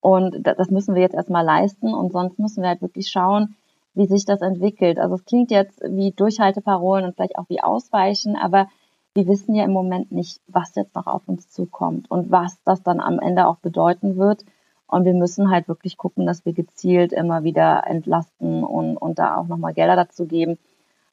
und 0.00 0.46
das 0.46 0.70
müssen 0.70 0.94
wir 0.94 1.02
jetzt 1.02 1.16
erstmal 1.16 1.44
leisten 1.44 1.92
und 1.92 2.12
sonst 2.12 2.38
müssen 2.38 2.62
wir 2.62 2.68
halt 2.68 2.82
wirklich 2.82 3.08
schauen, 3.08 3.56
wie 3.94 4.06
sich 4.06 4.24
das 4.24 4.40
entwickelt. 4.40 5.00
Also 5.00 5.16
es 5.16 5.24
klingt 5.24 5.50
jetzt 5.50 5.80
wie 5.82 6.12
Durchhalteparolen 6.12 7.04
und 7.04 7.16
vielleicht 7.16 7.38
auch 7.38 7.48
wie 7.48 7.62
Ausweichen, 7.62 8.36
aber 8.36 8.68
wir 9.14 9.26
wissen 9.26 9.54
ja 9.54 9.64
im 9.64 9.72
Moment 9.72 10.12
nicht, 10.12 10.40
was 10.46 10.74
jetzt 10.76 10.94
noch 10.94 11.06
auf 11.06 11.22
uns 11.26 11.48
zukommt 11.48 12.10
und 12.10 12.30
was 12.30 12.62
das 12.64 12.82
dann 12.82 13.00
am 13.00 13.18
Ende 13.18 13.46
auch 13.48 13.56
bedeuten 13.56 14.16
wird. 14.16 14.44
Und 14.86 15.04
wir 15.04 15.14
müssen 15.14 15.50
halt 15.50 15.68
wirklich 15.68 15.96
gucken, 15.96 16.26
dass 16.26 16.44
wir 16.44 16.52
gezielt 16.52 17.12
immer 17.12 17.42
wieder 17.44 17.84
entlasten 17.86 18.62
und, 18.62 18.96
und 18.96 19.18
da 19.18 19.36
auch 19.36 19.46
nochmal 19.46 19.74
Gelder 19.74 19.96
dazu 19.96 20.26
geben. 20.26 20.58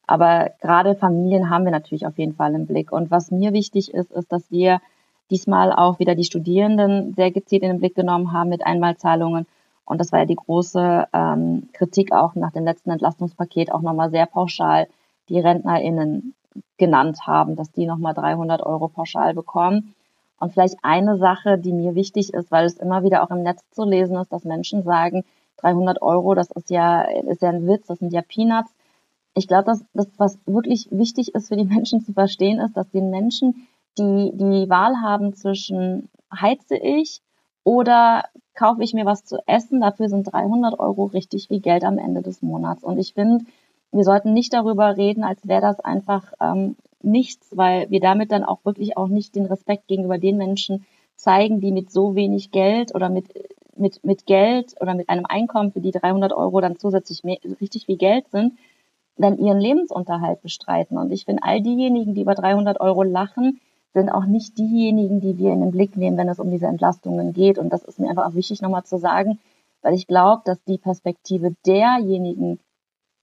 Aber 0.06 0.50
gerade 0.60 0.94
Familien 0.94 1.50
haben 1.50 1.64
wir 1.64 1.72
natürlich 1.72 2.06
auf 2.06 2.18
jeden 2.18 2.34
Fall 2.34 2.54
im 2.54 2.66
Blick. 2.66 2.92
Und 2.92 3.10
was 3.10 3.30
mir 3.30 3.52
wichtig 3.52 3.92
ist, 3.92 4.12
ist, 4.12 4.30
dass 4.30 4.50
wir 4.50 4.80
diesmal 5.30 5.72
auch 5.72 5.98
wieder 5.98 6.14
die 6.14 6.24
Studierenden 6.24 7.14
sehr 7.14 7.30
gezielt 7.30 7.62
in 7.62 7.70
den 7.70 7.78
Blick 7.78 7.94
genommen 7.94 8.32
haben 8.32 8.50
mit 8.50 8.64
Einmalzahlungen. 8.64 9.46
Und 9.84 9.98
das 9.98 10.12
war 10.12 10.20
ja 10.20 10.26
die 10.26 10.36
große 10.36 11.08
ähm, 11.12 11.68
Kritik 11.72 12.12
auch 12.12 12.34
nach 12.34 12.52
dem 12.52 12.64
letzten 12.64 12.90
Entlastungspaket 12.90 13.72
auch 13.72 13.82
nochmal 13.82 14.10
sehr 14.10 14.26
pauschal 14.26 14.88
die 15.28 15.40
RentnerInnen 15.40 16.34
genannt 16.76 17.26
haben, 17.26 17.56
dass 17.56 17.72
die 17.72 17.86
nochmal 17.86 18.14
300 18.14 18.62
Euro 18.62 18.88
pauschal 18.88 19.34
bekommen. 19.34 19.94
Und 20.38 20.52
vielleicht 20.52 20.76
eine 20.82 21.16
Sache, 21.16 21.58
die 21.58 21.72
mir 21.72 21.94
wichtig 21.94 22.34
ist, 22.34 22.50
weil 22.50 22.66
es 22.66 22.76
immer 22.76 23.02
wieder 23.02 23.22
auch 23.22 23.30
im 23.30 23.42
Netz 23.42 23.62
zu 23.70 23.84
lesen 23.84 24.16
ist, 24.16 24.32
dass 24.32 24.44
Menschen 24.44 24.82
sagen, 24.82 25.24
300 25.58 26.02
Euro, 26.02 26.34
das 26.34 26.50
ist 26.50 26.70
ja, 26.70 27.02
ist 27.02 27.42
ja 27.42 27.50
ein 27.50 27.66
Witz, 27.66 27.86
das 27.86 27.98
sind 27.98 28.12
ja 28.12 28.22
Peanuts. 28.22 28.74
Ich 29.34 29.48
glaube, 29.48 29.64
dass 29.64 29.84
das, 29.94 30.08
was 30.16 30.38
wirklich 30.46 30.88
wichtig 30.90 31.34
ist 31.34 31.48
für 31.48 31.56
die 31.56 31.64
Menschen 31.74 32.00
zu 32.00 32.12
verstehen, 32.12 32.60
ist, 32.60 32.76
dass 32.76 32.90
den 32.90 33.10
Menschen, 33.10 33.66
die 33.96 34.32
die 34.34 34.68
Wahl 34.68 34.96
haben 35.02 35.34
zwischen 35.34 36.08
heize 36.34 36.76
ich 36.76 37.22
oder 37.62 38.24
kaufe 38.54 38.82
ich 38.82 38.92
mir 38.92 39.06
was 39.06 39.24
zu 39.24 39.38
essen, 39.46 39.80
dafür 39.80 40.08
sind 40.08 40.24
300 40.32 40.78
Euro 40.78 41.04
richtig 41.06 41.48
viel 41.48 41.60
Geld 41.60 41.84
am 41.84 41.98
Ende 41.98 42.22
des 42.22 42.42
Monats. 42.42 42.84
Und 42.84 42.98
ich 42.98 43.14
finde, 43.14 43.44
wir 43.90 44.04
sollten 44.04 44.32
nicht 44.32 44.52
darüber 44.52 44.96
reden, 44.96 45.24
als 45.24 45.46
wäre 45.46 45.62
das 45.62 45.80
einfach 45.80 46.32
ähm, 46.40 46.76
nichts, 47.04 47.56
weil 47.56 47.90
wir 47.90 48.00
damit 48.00 48.32
dann 48.32 48.44
auch 48.44 48.64
wirklich 48.64 48.96
auch 48.96 49.08
nicht 49.08 49.34
den 49.34 49.46
Respekt 49.46 49.86
gegenüber 49.86 50.18
den 50.18 50.36
Menschen 50.36 50.86
zeigen, 51.16 51.60
die 51.60 51.72
mit 51.72 51.90
so 51.90 52.14
wenig 52.14 52.50
Geld 52.50 52.94
oder 52.94 53.08
mit, 53.08 53.26
mit, 53.76 54.04
mit 54.04 54.26
Geld 54.26 54.74
oder 54.80 54.94
mit 54.94 55.08
einem 55.08 55.26
Einkommen, 55.26 55.72
für 55.72 55.80
die 55.80 55.92
300 55.92 56.32
Euro 56.32 56.60
dann 56.60 56.78
zusätzlich 56.78 57.24
mehr, 57.24 57.38
richtig 57.60 57.86
viel 57.86 57.96
Geld 57.96 58.28
sind, 58.30 58.54
dann 59.16 59.38
ihren 59.38 59.60
Lebensunterhalt 59.60 60.42
bestreiten. 60.42 60.98
Und 60.98 61.12
ich 61.12 61.24
finde, 61.24 61.42
all 61.44 61.60
diejenigen, 61.60 62.14
die 62.14 62.22
über 62.22 62.34
300 62.34 62.80
Euro 62.80 63.02
lachen, 63.02 63.60
sind 63.92 64.10
auch 64.10 64.24
nicht 64.24 64.58
diejenigen, 64.58 65.20
die 65.20 65.38
wir 65.38 65.52
in 65.52 65.60
den 65.60 65.70
Blick 65.70 65.96
nehmen, 65.96 66.16
wenn 66.16 66.28
es 66.28 66.40
um 66.40 66.50
diese 66.50 66.66
Entlastungen 66.66 67.32
geht. 67.32 67.58
Und 67.58 67.72
das 67.72 67.84
ist 67.84 68.00
mir 68.00 68.10
einfach 68.10 68.26
auch 68.26 68.34
wichtig 68.34 68.60
nochmal 68.60 68.84
zu 68.84 68.98
sagen, 68.98 69.38
weil 69.82 69.94
ich 69.94 70.08
glaube, 70.08 70.42
dass 70.44 70.62
die 70.64 70.78
Perspektive 70.78 71.54
derjenigen, 71.64 72.58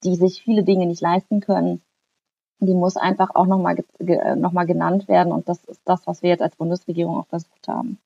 die 0.04 0.16
sich 0.16 0.42
viele 0.42 0.64
Dinge 0.64 0.86
nicht 0.86 1.02
leisten 1.02 1.42
können, 1.42 1.82
die 2.68 2.74
muss 2.74 2.96
einfach 2.96 3.36
auch 3.36 3.48
nochmal 3.48 3.84
noch 4.38 4.52
mal 4.52 4.66
genannt 4.66 5.08
werden. 5.08 5.34
Und 5.34 5.50
das 5.50 5.64
ist 5.66 5.82
das, 5.86 6.06
was 6.06 6.22
wir 6.22 6.30
jetzt 6.30 6.42
als 6.42 6.56
Bundesregierung 6.56 7.18
auch 7.18 7.28
versucht 7.28 7.68
haben. 7.68 7.98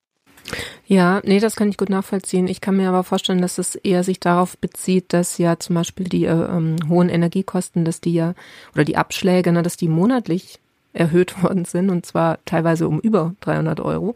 Ja, 0.86 1.20
nee, 1.24 1.40
das 1.40 1.56
kann 1.56 1.68
ich 1.68 1.76
gut 1.76 1.90
nachvollziehen. 1.90 2.46
Ich 2.46 2.60
kann 2.60 2.76
mir 2.76 2.88
aber 2.88 3.02
vorstellen, 3.02 3.42
dass 3.42 3.58
es 3.58 3.74
eher 3.74 4.04
sich 4.04 4.20
darauf 4.20 4.56
bezieht, 4.58 5.12
dass 5.12 5.38
ja 5.38 5.58
zum 5.58 5.74
Beispiel 5.74 6.08
die 6.08 6.26
äh, 6.26 6.30
ähm, 6.30 6.76
hohen 6.88 7.08
Energiekosten, 7.08 7.84
dass 7.84 8.00
die 8.00 8.14
ja, 8.14 8.34
oder 8.72 8.84
die 8.84 8.96
Abschläge, 8.96 9.52
ne, 9.52 9.62
dass 9.62 9.76
die 9.76 9.88
monatlich 9.88 10.60
erhöht 10.96 11.42
worden 11.42 11.64
sind 11.64 11.90
und 11.90 12.06
zwar 12.06 12.38
teilweise 12.44 12.88
um 12.88 13.00
über 13.00 13.34
300 13.40 13.80
Euro 13.80 14.14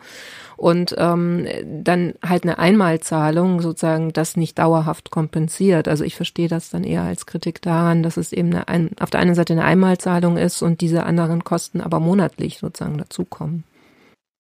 und 0.57 0.95
ähm, 0.99 1.47
dann 1.64 2.14
halt 2.27 2.45
eine 2.45 2.59
Einmalzahlung 2.59 3.61
sozusagen 3.61 4.12
das 4.12 4.37
nicht 4.37 4.59
dauerhaft 4.59 5.11
kompensiert. 5.11 5.88
Also 5.88 6.05
ich 6.05 6.16
verstehe 6.16 6.49
das 6.49 6.71
dann 6.71 6.85
eher 6.85 7.03
als 7.03 7.25
Kritik 7.25 7.62
daran, 7.62 8.03
dass 8.03 8.16
es 8.16 8.33
eben 8.33 8.51
eine, 8.51 8.69
ein, 8.69 8.90
auf 9.01 9.11
der 9.11 9.21
einen 9.21 9.35
Seite 9.35 9.55
eine 9.55 9.64
Einmalzahlung 9.64 10.37
ist 10.37 10.61
und 10.62 10.81
diese 10.81 11.05
anderen 11.05 11.45
Kosten 11.45 11.81
aber 11.81 12.01
monatlich 12.01 12.59
sozusagen 12.59 12.99
dazukommen. 12.99 13.64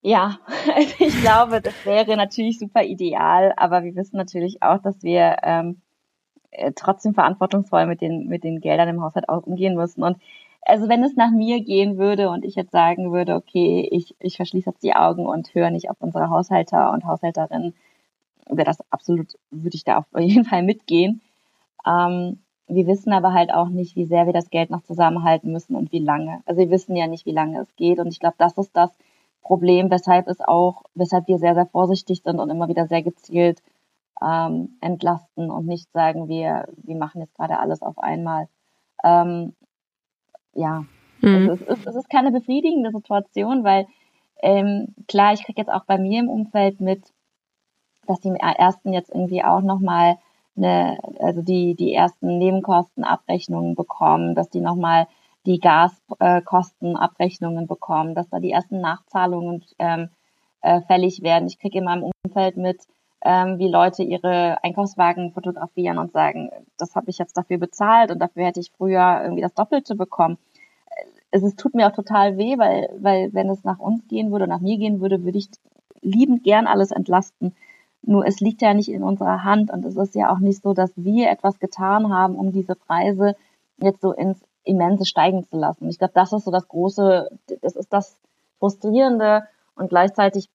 Ja, 0.02 0.38
also 0.74 0.94
ich 0.98 1.20
glaube, 1.20 1.60
das 1.60 1.74
wäre 1.84 2.16
natürlich 2.16 2.58
super 2.58 2.82
ideal, 2.82 3.52
aber 3.56 3.82
wir 3.82 3.94
wissen 3.94 4.16
natürlich 4.16 4.62
auch, 4.62 4.82
dass 4.82 5.02
wir 5.02 5.36
ähm, 5.42 5.80
äh, 6.50 6.72
trotzdem 6.74 7.14
verantwortungsvoll 7.14 7.86
mit 7.86 8.00
den, 8.00 8.26
mit 8.26 8.44
den 8.44 8.60
Geldern 8.60 8.88
im 8.88 9.02
Haushalt 9.02 9.28
auch 9.28 9.44
umgehen 9.44 9.74
müssen. 9.74 10.02
Und 10.02 10.18
also 10.62 10.88
wenn 10.88 11.02
es 11.02 11.16
nach 11.16 11.30
mir 11.30 11.62
gehen 11.62 11.98
würde 11.98 12.30
und 12.30 12.44
ich 12.44 12.54
jetzt 12.54 12.72
sagen 12.72 13.12
würde, 13.12 13.34
okay, 13.34 13.88
ich, 13.90 14.14
ich 14.18 14.36
verschließe 14.36 14.70
jetzt 14.70 14.82
die 14.82 14.94
Augen 14.94 15.26
und 15.26 15.54
höre 15.54 15.70
nicht 15.70 15.90
auf 15.90 15.96
unsere 16.00 16.30
Haushalter 16.30 16.92
und 16.92 17.04
Haushälterinnen, 17.04 17.74
wäre 18.48 18.66
das 18.66 18.78
absolut, 18.90 19.38
würde 19.50 19.76
ich 19.76 19.84
da 19.84 19.98
auf 19.98 20.06
jeden 20.18 20.44
Fall 20.44 20.62
mitgehen. 20.62 21.20
Ähm, 21.86 22.40
wir 22.66 22.86
wissen 22.86 23.12
aber 23.12 23.32
halt 23.32 23.52
auch 23.52 23.68
nicht, 23.68 23.96
wie 23.96 24.04
sehr 24.04 24.26
wir 24.26 24.32
das 24.32 24.50
Geld 24.50 24.70
noch 24.70 24.82
zusammenhalten 24.82 25.50
müssen 25.50 25.74
und 25.74 25.90
wie 25.92 25.98
lange. 25.98 26.40
Also 26.46 26.60
wir 26.60 26.70
wissen 26.70 26.94
ja 26.94 27.08
nicht, 27.08 27.26
wie 27.26 27.32
lange 27.32 27.60
es 27.60 27.74
geht. 27.74 27.98
Und 27.98 28.08
ich 28.08 28.20
glaube, 28.20 28.36
das 28.38 28.56
ist 28.58 28.76
das 28.76 28.90
Problem, 29.42 29.90
weshalb 29.90 30.28
es 30.28 30.40
auch, 30.40 30.84
weshalb 30.94 31.26
wir 31.26 31.38
sehr, 31.38 31.54
sehr 31.54 31.66
vorsichtig 31.66 32.22
sind 32.22 32.38
und 32.38 32.48
immer 32.50 32.68
wieder 32.68 32.86
sehr 32.86 33.02
gezielt 33.02 33.60
ähm, 34.22 34.76
entlasten 34.80 35.50
und 35.50 35.66
nicht 35.66 35.90
sagen, 35.92 36.28
wir, 36.28 36.68
wir 36.76 36.96
machen 36.96 37.20
jetzt 37.20 37.34
gerade 37.34 37.58
alles 37.58 37.82
auf 37.82 37.98
einmal. 37.98 38.48
Ähm, 39.02 39.54
ja, 40.54 40.84
mhm. 41.20 41.50
also 41.50 41.52
es, 41.52 41.62
ist, 41.62 41.86
es 41.86 41.96
ist 41.96 42.10
keine 42.10 42.32
befriedigende 42.32 42.90
Situation, 42.90 43.64
weil 43.64 43.86
ähm, 44.42 44.94
klar, 45.06 45.34
ich 45.34 45.44
kriege 45.44 45.60
jetzt 45.60 45.70
auch 45.70 45.84
bei 45.84 45.98
mir 45.98 46.20
im 46.20 46.28
Umfeld 46.28 46.80
mit, 46.80 47.12
dass 48.06 48.20
die 48.20 48.30
ersten 48.30 48.92
jetzt 48.92 49.10
irgendwie 49.10 49.44
auch 49.44 49.60
nochmal 49.60 50.16
eine, 50.56 50.98
also 51.20 51.42
die, 51.42 51.74
die 51.74 51.94
ersten 51.94 52.38
Nebenkostenabrechnungen 52.38 53.74
bekommen, 53.74 54.34
dass 54.34 54.50
die 54.50 54.60
nochmal 54.60 55.06
die 55.46 55.58
Gaskostenabrechnungen 55.58 57.66
bekommen, 57.66 58.14
dass 58.14 58.28
da 58.28 58.40
die 58.40 58.50
ersten 58.50 58.80
Nachzahlungen 58.80 59.64
ähm, 59.78 60.10
äh, 60.60 60.82
fällig 60.82 61.22
werden. 61.22 61.48
Ich 61.48 61.58
kriege 61.58 61.78
in 61.78 61.84
meinem 61.84 62.10
Umfeld 62.24 62.56
mit, 62.56 62.82
ähm, 63.22 63.58
wie 63.58 63.68
Leute 63.68 64.02
ihre 64.02 64.62
Einkaufswagen 64.62 65.32
fotografieren 65.32 65.98
und 65.98 66.12
sagen, 66.12 66.50
das 66.78 66.94
habe 66.94 67.10
ich 67.10 67.18
jetzt 67.18 67.36
dafür 67.36 67.58
bezahlt 67.58 68.10
und 68.10 68.18
dafür 68.18 68.46
hätte 68.46 68.60
ich 68.60 68.72
früher 68.72 69.20
irgendwie 69.22 69.42
das 69.42 69.54
Doppelte 69.54 69.94
bekommen. 69.94 70.38
Es, 71.30 71.42
es 71.42 71.56
tut 71.56 71.74
mir 71.74 71.86
auch 71.86 71.94
total 71.94 72.38
weh, 72.38 72.58
weil, 72.58 72.88
weil 72.98 73.32
wenn 73.32 73.50
es 73.50 73.62
nach 73.64 73.78
uns 73.78 74.06
gehen 74.08 74.32
würde, 74.32 74.46
nach 74.46 74.60
mir 74.60 74.78
gehen 74.78 75.00
würde, 75.00 75.22
würde 75.22 75.38
ich 75.38 75.50
liebend 76.00 76.42
gern 76.44 76.66
alles 76.66 76.90
entlasten. 76.90 77.54
Nur 78.02 78.26
es 78.26 78.40
liegt 78.40 78.62
ja 78.62 78.72
nicht 78.72 78.90
in 78.90 79.02
unserer 79.02 79.44
Hand 79.44 79.70
und 79.70 79.84
es 79.84 79.96
ist 79.96 80.14
ja 80.14 80.32
auch 80.32 80.38
nicht 80.38 80.62
so, 80.62 80.72
dass 80.72 80.90
wir 80.96 81.30
etwas 81.30 81.58
getan 81.58 82.12
haben, 82.12 82.36
um 82.36 82.52
diese 82.52 82.74
Preise 82.74 83.36
jetzt 83.78 84.00
so 84.00 84.12
ins 84.12 84.40
Immense 84.64 85.04
steigen 85.04 85.44
zu 85.44 85.58
lassen. 85.58 85.88
Ich 85.88 85.98
glaube, 85.98 86.14
das 86.14 86.32
ist 86.32 86.44
so 86.44 86.50
das 86.50 86.68
große, 86.68 87.30
das 87.60 87.76
ist 87.76 87.92
das 87.92 88.18
Frustrierende 88.58 89.44
und 89.74 89.88
gleichzeitig 89.88 90.48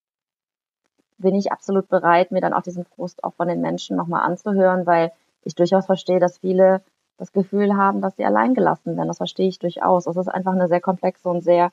bin 1.17 1.36
ich 1.36 1.51
absolut 1.51 1.88
bereit, 1.89 2.32
mir 2.32 2.41
dann 2.41 2.54
auch 2.54 2.62
diesen 2.62 2.86
Frust 2.86 3.23
auch 3.23 3.34
von 3.34 3.47
den 3.47 3.62
Menschen 3.62 3.95
nochmal 3.95 4.25
anzuhören, 4.25 4.86
weil 4.86 5.12
ich 5.43 5.56
durchaus 5.56 5.86
verstehe, 5.86 6.19
dass 6.19 6.39
viele 6.39 6.82
das 7.17 7.32
Gefühl 7.32 7.78
haben, 7.78 8.01
dass 8.01 8.17
sie 8.17 8.25
allein 8.25 8.54
gelassen 8.54 8.97
werden. 8.97 9.08
Das 9.08 9.17
verstehe 9.17 9.47
ich 9.47 9.60
durchaus. 9.60 10.08
Es 10.08 10.17
ist 10.17 10.28
einfach 10.28 10.54
eine 10.54 10.67
sehr 10.67 10.82
komplexe 10.82 11.30
und 11.30 11.43
sehr, 11.43 11.71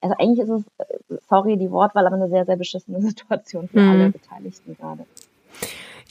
also 0.00 0.16
eigentlich 0.18 0.40
ist 0.40 0.50
es, 0.50 0.64
sorry 1.28 1.56
die 1.56 1.70
Wortwahl, 1.70 2.06
aber 2.06 2.16
eine 2.16 2.28
sehr, 2.28 2.44
sehr 2.44 2.56
beschissene 2.56 3.00
Situation 3.02 3.68
für 3.68 3.80
mhm. 3.80 3.90
alle 3.90 4.10
Beteiligten 4.10 4.76
gerade. 4.76 5.06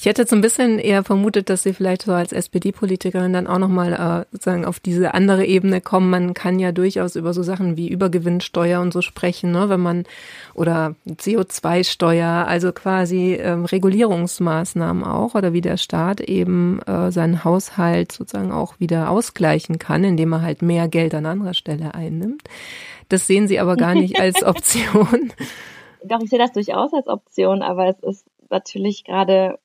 Ich 0.03 0.07
hätte 0.07 0.27
so 0.27 0.35
ein 0.35 0.41
bisschen 0.41 0.79
eher 0.79 1.01
vermutet, 1.05 1.49
dass 1.49 1.63
Sie 1.63 1.71
vielleicht 1.71 2.01
so 2.01 2.11
als 2.11 2.33
SPD-Politikerin 2.33 3.31
dann 3.31 3.47
auch 3.47 3.57
nochmal 3.57 3.93
äh, 3.93 4.25
sozusagen 4.33 4.65
auf 4.65 4.81
diese 4.81 5.13
andere 5.13 5.45
Ebene 5.45 5.79
kommen. 5.79 6.09
Man 6.09 6.33
kann 6.33 6.59
ja 6.59 6.73
durchaus 6.73 7.15
über 7.15 7.33
so 7.33 7.41
Sachen 7.41 7.77
wie 7.77 7.87
Übergewinnsteuer 7.87 8.81
und 8.81 8.91
so 8.91 9.01
sprechen, 9.01 9.53
ne? 9.53 9.69
wenn 9.69 9.79
man 9.79 10.03
oder 10.55 10.95
CO2-Steuer, 11.07 12.45
also 12.45 12.73
quasi 12.73 13.35
ähm, 13.35 13.63
Regulierungsmaßnahmen 13.63 15.05
auch 15.05 15.35
oder 15.35 15.53
wie 15.53 15.61
der 15.61 15.77
Staat 15.77 16.19
eben 16.19 16.81
äh, 16.81 17.09
seinen 17.09 17.45
Haushalt 17.45 18.11
sozusagen 18.11 18.51
auch 18.51 18.81
wieder 18.81 19.09
ausgleichen 19.09 19.79
kann, 19.79 20.03
indem 20.03 20.33
er 20.33 20.41
halt 20.41 20.61
mehr 20.61 20.89
Geld 20.89 21.15
an 21.15 21.25
anderer 21.25 21.53
Stelle 21.53 21.93
einnimmt. 21.93 22.43
Das 23.07 23.25
sehen 23.25 23.47
Sie 23.47 23.57
aber 23.57 23.77
gar 23.77 23.95
nicht 23.95 24.19
als 24.19 24.43
Option. 24.45 25.31
Doch, 26.03 26.19
ich 26.21 26.29
sehe 26.29 26.39
das 26.39 26.51
durchaus 26.51 26.91
als 26.91 27.07
Option, 27.07 27.61
aber 27.61 27.87
es 27.87 27.99
ist 28.01 28.25
natürlich 28.49 29.05
gerade 29.05 29.59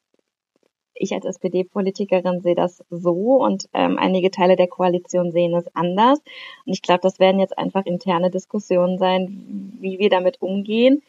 ich 0.98 1.12
als 1.12 1.24
SPD-Politikerin 1.24 2.40
sehe 2.40 2.54
das 2.54 2.84
so 2.90 3.42
und 3.42 3.68
ähm, 3.72 3.98
einige 3.98 4.30
Teile 4.30 4.56
der 4.56 4.68
Koalition 4.68 5.32
sehen 5.32 5.54
es 5.54 5.74
anders. 5.74 6.18
Und 6.66 6.72
ich 6.72 6.82
glaube, 6.82 7.00
das 7.02 7.18
werden 7.18 7.40
jetzt 7.40 7.56
einfach 7.58 7.86
interne 7.86 8.30
Diskussionen 8.30 8.98
sein, 8.98 9.76
wie 9.80 9.98
wir 9.98 10.10
damit 10.10 10.40
umgehen. 10.40 11.02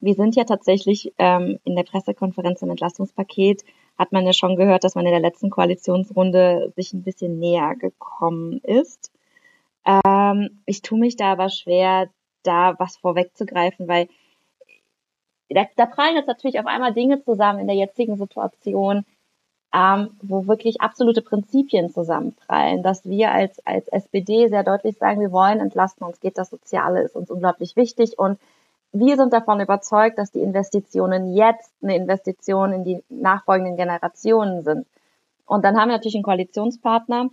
Wir 0.00 0.14
sind 0.14 0.36
ja 0.36 0.44
tatsächlich 0.44 1.12
ähm, 1.18 1.58
in 1.64 1.74
der 1.74 1.84
Pressekonferenz 1.84 2.62
im 2.62 2.70
Entlastungspaket, 2.70 3.64
hat 3.98 4.12
man 4.12 4.26
ja 4.26 4.32
schon 4.32 4.56
gehört, 4.56 4.84
dass 4.84 4.94
man 4.94 5.06
in 5.06 5.12
der 5.12 5.20
letzten 5.20 5.50
Koalitionsrunde 5.50 6.72
sich 6.76 6.92
ein 6.92 7.02
bisschen 7.02 7.38
näher 7.38 7.74
gekommen 7.76 8.60
ist. 8.62 9.10
Ähm, 9.86 10.60
ich 10.66 10.82
tue 10.82 10.98
mich 10.98 11.16
da 11.16 11.32
aber 11.32 11.48
schwer, 11.48 12.10
da 12.42 12.78
was 12.78 12.96
vorwegzugreifen, 12.98 13.88
weil 13.88 14.08
da, 15.48 15.66
da 15.76 15.86
prallen 15.86 16.16
jetzt 16.16 16.26
natürlich 16.26 16.58
auf 16.58 16.66
einmal 16.66 16.92
Dinge 16.92 17.22
zusammen 17.22 17.60
in 17.60 17.66
der 17.66 17.76
jetzigen 17.76 18.16
Situation, 18.16 19.04
ähm, 19.74 20.10
wo 20.22 20.46
wirklich 20.46 20.80
absolute 20.80 21.22
Prinzipien 21.22 21.90
zusammenprallen, 21.90 22.82
dass 22.82 23.04
wir 23.04 23.32
als, 23.32 23.64
als 23.66 23.88
SPD 23.88 24.48
sehr 24.48 24.62
deutlich 24.62 24.96
sagen, 24.96 25.20
wir 25.20 25.32
wollen 25.32 25.60
entlasten, 25.60 26.06
uns 26.06 26.20
geht 26.20 26.38
das 26.38 26.50
Soziale, 26.50 27.02
ist 27.02 27.16
uns 27.16 27.30
unglaublich 27.30 27.76
wichtig 27.76 28.18
und 28.18 28.38
wir 28.92 29.16
sind 29.16 29.32
davon 29.32 29.60
überzeugt, 29.60 30.18
dass 30.18 30.32
die 30.32 30.40
Investitionen 30.40 31.34
jetzt 31.34 31.70
eine 31.82 31.96
Investition 31.96 32.72
in 32.72 32.84
die 32.84 33.02
nachfolgenden 33.08 33.76
Generationen 33.76 34.62
sind. 34.62 34.86
Und 35.44 35.64
dann 35.64 35.76
haben 35.76 35.88
wir 35.88 35.96
natürlich 35.96 36.14
einen 36.14 36.24
Koalitionspartner 36.24 37.28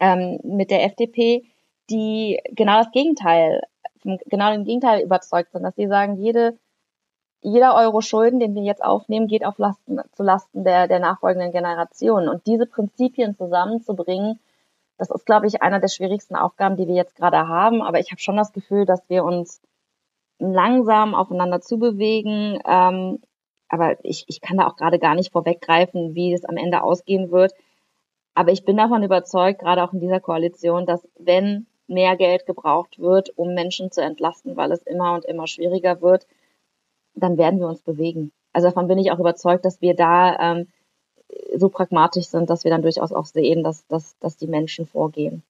ähm, 0.00 0.40
mit 0.42 0.70
der 0.70 0.84
FDP, 0.84 1.44
die 1.90 2.40
genau 2.50 2.78
das 2.78 2.90
Gegenteil, 2.92 3.62
genau 4.02 4.52
dem 4.52 4.64
Gegenteil 4.64 5.02
überzeugt 5.02 5.52
sind, 5.52 5.62
dass 5.62 5.76
sie 5.76 5.86
sagen, 5.86 6.16
jede 6.16 6.58
jeder 7.42 7.74
Euro 7.74 8.00
Schulden, 8.00 8.38
den 8.38 8.54
wir 8.54 8.62
jetzt 8.62 8.82
aufnehmen, 8.82 9.26
geht 9.26 9.44
auf 9.44 9.58
Lasten, 9.58 10.00
zu 10.12 10.22
Lasten 10.22 10.64
der, 10.64 10.86
der 10.86 11.00
nachfolgenden 11.00 11.50
Generationen. 11.50 12.28
Und 12.28 12.46
diese 12.46 12.66
Prinzipien 12.66 13.36
zusammenzubringen, 13.36 14.38
das 14.96 15.10
ist, 15.10 15.26
glaube 15.26 15.48
ich, 15.48 15.60
einer 15.60 15.80
der 15.80 15.88
schwierigsten 15.88 16.36
Aufgaben, 16.36 16.76
die 16.76 16.86
wir 16.86 16.94
jetzt 16.94 17.16
gerade 17.16 17.48
haben. 17.48 17.82
Aber 17.82 17.98
ich 17.98 18.12
habe 18.12 18.20
schon 18.20 18.36
das 18.36 18.52
Gefühl, 18.52 18.86
dass 18.86 19.08
wir 19.08 19.24
uns 19.24 19.60
langsam 20.38 21.16
aufeinander 21.16 21.60
zubewegen. 21.60 22.60
Ähm, 22.64 23.20
aber 23.68 23.96
ich, 24.04 24.24
ich 24.28 24.40
kann 24.40 24.58
da 24.58 24.68
auch 24.68 24.76
gerade 24.76 25.00
gar 25.00 25.16
nicht 25.16 25.32
vorweggreifen, 25.32 26.14
wie 26.14 26.32
es 26.32 26.44
am 26.44 26.56
Ende 26.56 26.82
ausgehen 26.84 27.32
wird. 27.32 27.52
Aber 28.34 28.52
ich 28.52 28.64
bin 28.64 28.76
davon 28.76 29.02
überzeugt, 29.02 29.60
gerade 29.60 29.82
auch 29.82 29.92
in 29.92 30.00
dieser 30.00 30.20
Koalition, 30.20 30.86
dass 30.86 31.06
wenn 31.18 31.66
mehr 31.88 32.16
Geld 32.16 32.46
gebraucht 32.46 33.00
wird, 33.00 33.36
um 33.36 33.54
Menschen 33.54 33.90
zu 33.90 34.00
entlasten, 34.00 34.56
weil 34.56 34.70
es 34.70 34.82
immer 34.82 35.14
und 35.14 35.24
immer 35.24 35.46
schwieriger 35.46 36.00
wird, 36.00 36.26
dann 37.14 37.38
werden 37.38 37.60
wir 37.60 37.68
uns 37.68 37.82
bewegen. 37.82 38.32
Also 38.52 38.68
davon 38.68 38.88
bin 38.88 38.98
ich 38.98 39.10
auch 39.10 39.18
überzeugt, 39.18 39.64
dass 39.64 39.80
wir 39.80 39.94
da 39.94 40.38
ähm, 40.38 40.66
so 41.56 41.68
pragmatisch 41.68 42.26
sind, 42.26 42.50
dass 42.50 42.64
wir 42.64 42.70
dann 42.70 42.82
durchaus 42.82 43.12
auch 43.12 43.26
sehen, 43.26 43.62
dass, 43.64 43.86
dass, 43.86 44.18
dass 44.18 44.36
die 44.36 44.46
Menschen 44.46 44.86
vorgehen. 44.86 45.42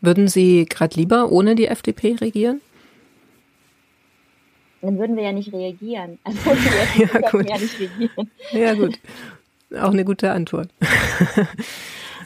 Würden 0.00 0.28
Sie 0.28 0.64
gerade 0.64 0.96
lieber 0.96 1.30
ohne 1.30 1.54
die 1.54 1.66
FDP 1.66 2.16
regieren? 2.20 2.60
Dann 4.80 4.98
würden 4.98 5.14
wir 5.16 5.24
ja 5.24 5.32
nicht 5.32 5.52
reagieren. 5.52 6.18
Also 6.24 6.50
ja, 6.98 7.30
gut. 7.30 7.48
ja 7.48 7.58
nicht 7.58 7.78
regieren. 7.78 8.30
Ja, 8.52 8.74
gut. 8.74 8.98
Auch 9.74 9.92
eine 9.92 10.04
gute 10.04 10.32
Antwort. 10.32 10.70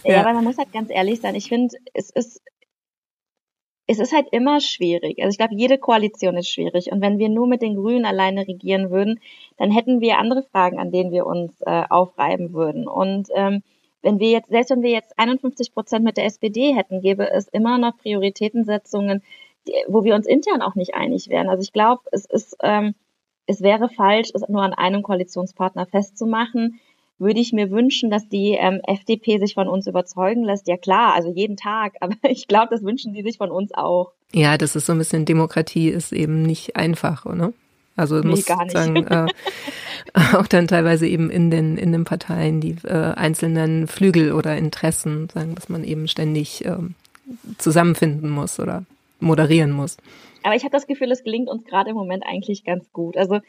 ja, 0.04 0.12
ja, 0.12 0.20
aber 0.20 0.32
man 0.34 0.44
muss 0.44 0.56
halt 0.56 0.72
ganz 0.72 0.88
ehrlich 0.90 1.20
sein. 1.20 1.34
Ich 1.34 1.48
finde, 1.48 1.76
es 1.92 2.10
ist 2.10 2.40
es 3.86 3.98
ist 3.98 4.12
halt 4.12 4.28
immer 4.32 4.60
schwierig. 4.60 5.18
Also 5.18 5.30
ich 5.30 5.38
glaube, 5.38 5.54
jede 5.54 5.78
Koalition 5.78 6.36
ist 6.36 6.48
schwierig. 6.48 6.90
Und 6.90 7.00
wenn 7.00 7.18
wir 7.18 7.28
nur 7.28 7.46
mit 7.46 7.62
den 7.62 7.76
Grünen 7.76 8.06
alleine 8.06 8.46
regieren 8.46 8.90
würden, 8.90 9.20
dann 9.58 9.70
hätten 9.70 10.00
wir 10.00 10.18
andere 10.18 10.42
Fragen, 10.42 10.78
an 10.78 10.90
denen 10.90 11.12
wir 11.12 11.26
uns 11.26 11.60
äh, 11.62 11.84
aufreiben 11.90 12.54
würden. 12.54 12.88
Und 12.88 13.28
ähm, 13.34 13.62
wenn 14.00 14.18
wir 14.18 14.30
jetzt, 14.30 14.50
selbst 14.50 14.70
wenn 14.70 14.82
wir 14.82 14.90
jetzt 14.90 15.18
51 15.18 15.72
Prozent 15.74 16.04
mit 16.04 16.16
der 16.16 16.24
SPD 16.24 16.74
hätten, 16.74 17.00
gäbe 17.00 17.30
es 17.30 17.48
immer 17.48 17.78
noch 17.78 17.98
Prioritätensetzungen, 17.98 19.22
die, 19.66 19.74
wo 19.88 20.04
wir 20.04 20.14
uns 20.14 20.26
intern 20.26 20.62
auch 20.62 20.74
nicht 20.74 20.94
einig 20.94 21.28
wären. 21.28 21.48
Also 21.48 21.62
ich 21.62 21.72
glaube, 21.72 22.02
es 22.12 22.24
ist, 22.24 22.56
ähm, 22.62 22.94
es 23.46 23.60
wäre 23.60 23.90
falsch, 23.90 24.30
es 24.32 24.48
nur 24.48 24.62
an 24.62 24.72
einem 24.72 25.02
Koalitionspartner 25.02 25.86
festzumachen 25.86 26.80
würde 27.18 27.40
ich 27.40 27.52
mir 27.52 27.70
wünschen, 27.70 28.10
dass 28.10 28.28
die 28.28 28.52
ähm, 28.52 28.80
FDP 28.86 29.38
sich 29.38 29.54
von 29.54 29.68
uns 29.68 29.86
überzeugen 29.86 30.44
lässt. 30.44 30.66
Ja 30.68 30.76
klar, 30.76 31.14
also 31.14 31.30
jeden 31.32 31.56
Tag, 31.56 31.94
aber 32.00 32.16
ich 32.22 32.48
glaube, 32.48 32.68
das 32.70 32.82
wünschen 32.82 33.14
die 33.14 33.22
sich 33.22 33.38
von 33.38 33.50
uns 33.50 33.72
auch. 33.74 34.12
Ja, 34.32 34.58
das 34.58 34.76
ist 34.76 34.86
so 34.86 34.92
ein 34.92 34.98
bisschen 34.98 35.24
Demokratie 35.24 35.88
ist 35.88 36.12
eben 36.12 36.42
nicht 36.42 36.76
einfach, 36.76 37.24
oder? 37.24 37.52
Also 37.96 38.18
nee, 38.18 38.26
muss 38.26 38.44
sagen, 38.44 39.06
äh, 39.06 39.26
auch 40.36 40.48
dann 40.48 40.66
teilweise 40.66 41.06
eben 41.06 41.30
in 41.30 41.50
den 41.50 41.76
in 41.78 41.92
den 41.92 42.04
Parteien 42.04 42.60
die 42.60 42.76
äh, 42.84 43.12
einzelnen 43.14 43.86
Flügel 43.86 44.32
oder 44.32 44.56
Interessen 44.56 45.28
sagen, 45.32 45.54
dass 45.54 45.68
man 45.68 45.84
eben 45.84 46.08
ständig 46.08 46.64
äh, 46.64 46.76
zusammenfinden 47.58 48.30
muss 48.30 48.58
oder 48.58 48.84
moderieren 49.20 49.70
muss. 49.70 49.96
Aber 50.42 50.56
ich 50.56 50.64
habe 50.64 50.72
das 50.72 50.86
Gefühl, 50.86 51.10
es 51.12 51.22
gelingt 51.24 51.48
uns 51.48 51.64
gerade 51.64 51.90
im 51.90 51.96
Moment 51.96 52.24
eigentlich 52.26 52.64
ganz 52.64 52.84
gut. 52.92 53.16
Also 53.16 53.40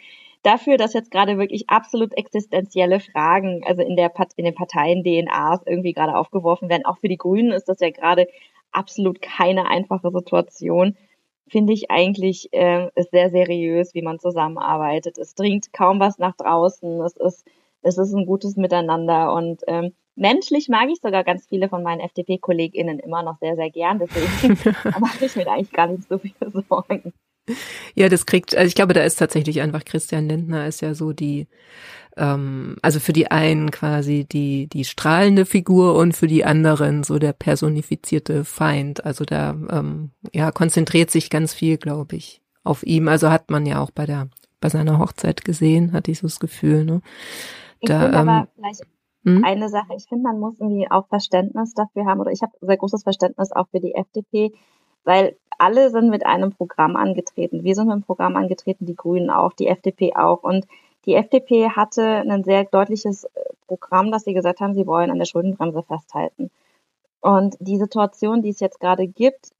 dafür, 0.45 0.77
dass 0.77 0.93
jetzt 0.93 1.11
gerade 1.11 1.37
wirklich 1.37 1.69
absolut 1.69 2.15
existenzielle 2.17 2.99
Fragen, 2.99 3.63
also 3.65 3.81
in 3.81 3.95
der 3.95 4.11
in 4.37 4.45
den 4.45 4.55
Parteien 4.55 5.03
DNAs 5.03 5.61
irgendwie 5.65 5.93
gerade 5.93 6.15
aufgeworfen 6.15 6.69
werden. 6.69 6.85
Auch 6.85 6.97
für 6.97 7.07
die 7.07 7.17
Grünen 7.17 7.51
ist 7.51 7.65
das 7.65 7.79
ja 7.79 7.89
gerade 7.89 8.27
absolut 8.71 9.21
keine 9.21 9.67
einfache 9.67 10.11
Situation. 10.11 10.95
Finde 11.47 11.73
ich 11.73 11.91
eigentlich 11.91 12.49
äh, 12.53 12.89
ist 12.95 13.11
sehr 13.11 13.29
seriös, 13.29 13.93
wie 13.93 14.01
man 14.01 14.19
zusammenarbeitet. 14.19 15.17
Es 15.17 15.35
dringt 15.35 15.73
kaum 15.73 15.99
was 15.99 16.17
nach 16.17 16.35
draußen. 16.35 17.01
Es 17.01 17.15
ist 17.15 17.45
es 17.81 17.97
ist 17.99 18.13
ein 18.13 18.25
gutes 18.25 18.55
Miteinander 18.55 19.31
und 19.33 19.61
ähm, 19.67 19.93
menschlich 20.15 20.69
mag 20.69 20.89
ich 20.89 20.99
sogar 21.01 21.23
ganz 21.23 21.45
viele 21.47 21.69
von 21.69 21.83
meinen 21.83 21.99
FDP-KollegInnen 21.99 22.99
immer 22.99 23.21
noch 23.21 23.37
sehr, 23.37 23.55
sehr 23.55 23.69
gern. 23.69 23.99
Deswegen 23.99 24.75
mache 24.99 25.25
ich 25.25 25.35
mir 25.35 25.47
eigentlich 25.47 25.71
gar 25.71 25.87
nicht 25.87 26.07
so 26.09 26.17
viele 26.17 26.49
Sorgen. 26.67 27.13
Ja, 27.95 28.09
das 28.09 28.25
kriegt, 28.25 28.55
also 28.55 28.67
ich 28.67 28.75
glaube, 28.75 28.93
da 28.93 29.01
ist 29.01 29.17
tatsächlich 29.17 29.61
einfach 29.61 29.85
Christian 29.85 30.27
Lindner 30.27 30.67
ist 30.67 30.81
ja 30.81 30.93
so 30.93 31.13
die, 31.13 31.47
ähm, 32.17 32.77
also 32.81 32.99
für 32.99 33.13
die 33.13 33.31
einen 33.31 33.71
quasi 33.71 34.25
die, 34.25 34.67
die 34.67 34.85
strahlende 34.85 35.45
Figur 35.45 35.95
und 35.95 36.15
für 36.15 36.27
die 36.27 36.45
anderen 36.45 37.03
so 37.03 37.19
der 37.19 37.33
personifizierte 37.33 38.45
Feind. 38.45 39.05
Also 39.05 39.25
da, 39.25 39.51
ähm, 39.69 40.11
ja, 40.33 40.51
konzentriert 40.51 41.11
sich 41.11 41.29
ganz 41.29 41.53
viel, 41.53 41.77
glaube 41.77 42.15
ich, 42.15 42.41
auf 42.63 42.83
ihm. 42.83 43.07
Also 43.07 43.29
hat 43.29 43.49
man 43.49 43.65
ja 43.65 43.79
auch 43.79 43.91
bei 43.91 44.05
der, 44.05 44.29
bei 44.59 44.69
seiner 44.69 44.99
Hochzeit 44.99 45.45
gesehen, 45.45 45.93
hatte 45.93 46.11
ich 46.11 46.19
so 46.19 46.27
das 46.27 46.39
Gefühl, 46.39 46.85
ne? 46.85 47.01
Ich 47.79 47.89
da, 47.89 48.07
ähm, 48.07 48.15
aber 48.15 48.47
vielleicht 48.55 48.81
hm? 49.23 49.43
eine 49.43 49.69
Sache, 49.69 49.93
ich 49.97 50.05
finde, 50.07 50.23
man 50.23 50.39
muss 50.39 50.55
irgendwie 50.59 50.89
auch 50.89 51.07
Verständnis 51.07 51.73
dafür 51.73 52.05
haben, 52.05 52.21
oder 52.21 52.31
ich 52.31 52.41
habe 52.41 52.53
sehr 52.61 52.77
großes 52.77 53.03
Verständnis 53.03 53.51
auch 53.51 53.67
für 53.69 53.79
die 53.79 53.93
FDP, 53.95 54.53
weil 55.05 55.37
alle 55.57 55.89
sind 55.89 56.09
mit 56.09 56.25
einem 56.25 56.51
Programm 56.51 56.95
angetreten. 56.95 57.63
Wir 57.63 57.75
sind 57.75 57.85
mit 57.85 57.93
einem 57.93 58.03
Programm 58.03 58.35
angetreten, 58.35 58.85
die 58.85 58.95
Grünen 58.95 59.29
auch, 59.29 59.53
die 59.53 59.67
FDP 59.67 60.15
auch. 60.15 60.43
Und 60.43 60.67
die 61.05 61.15
FDP 61.15 61.69
hatte 61.69 62.03
ein 62.03 62.43
sehr 62.43 62.65
deutliches 62.65 63.23
äh, 63.23 63.29
Programm, 63.67 64.11
dass 64.11 64.23
sie 64.23 64.33
gesagt 64.33 64.59
haben, 64.59 64.73
sie 64.73 64.87
wollen 64.87 65.11
an 65.11 65.19
der 65.19 65.25
Schuldenbremse 65.25 65.83
festhalten. 65.83 66.51
Und 67.21 67.55
die 67.59 67.77
Situation, 67.77 68.41
die 68.41 68.49
es 68.49 68.59
jetzt 68.59 68.79
gerade 68.79 69.07
gibt, 69.07 69.51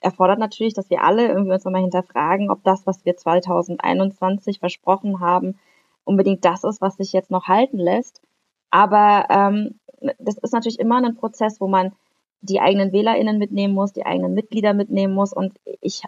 erfordert 0.00 0.38
natürlich, 0.38 0.74
dass 0.74 0.88
wir 0.88 1.02
alle 1.02 1.28
irgendwie 1.28 1.52
uns 1.52 1.64
nochmal 1.64 1.82
hinterfragen, 1.82 2.50
ob 2.50 2.62
das, 2.64 2.86
was 2.86 3.04
wir 3.04 3.16
2021 3.16 4.58
versprochen 4.58 5.20
haben, 5.20 5.58
unbedingt 6.04 6.44
das 6.44 6.64
ist, 6.64 6.80
was 6.80 6.96
sich 6.96 7.12
jetzt 7.12 7.30
noch 7.30 7.48
halten 7.48 7.78
lässt. 7.78 8.22
Aber 8.70 9.26
ähm, 9.28 9.78
das 10.18 10.38
ist 10.38 10.52
natürlich 10.52 10.78
immer 10.78 10.96
ein 10.96 11.16
Prozess, 11.16 11.60
wo 11.60 11.68
man 11.68 11.92
die 12.42 12.60
eigenen 12.60 12.92
WählerInnen 12.92 13.38
mitnehmen 13.38 13.74
muss, 13.74 13.92
die 13.92 14.06
eigenen 14.06 14.34
Mitglieder 14.34 14.72
mitnehmen 14.74 15.14
muss. 15.14 15.32
Und 15.32 15.54
ich, 15.80 16.02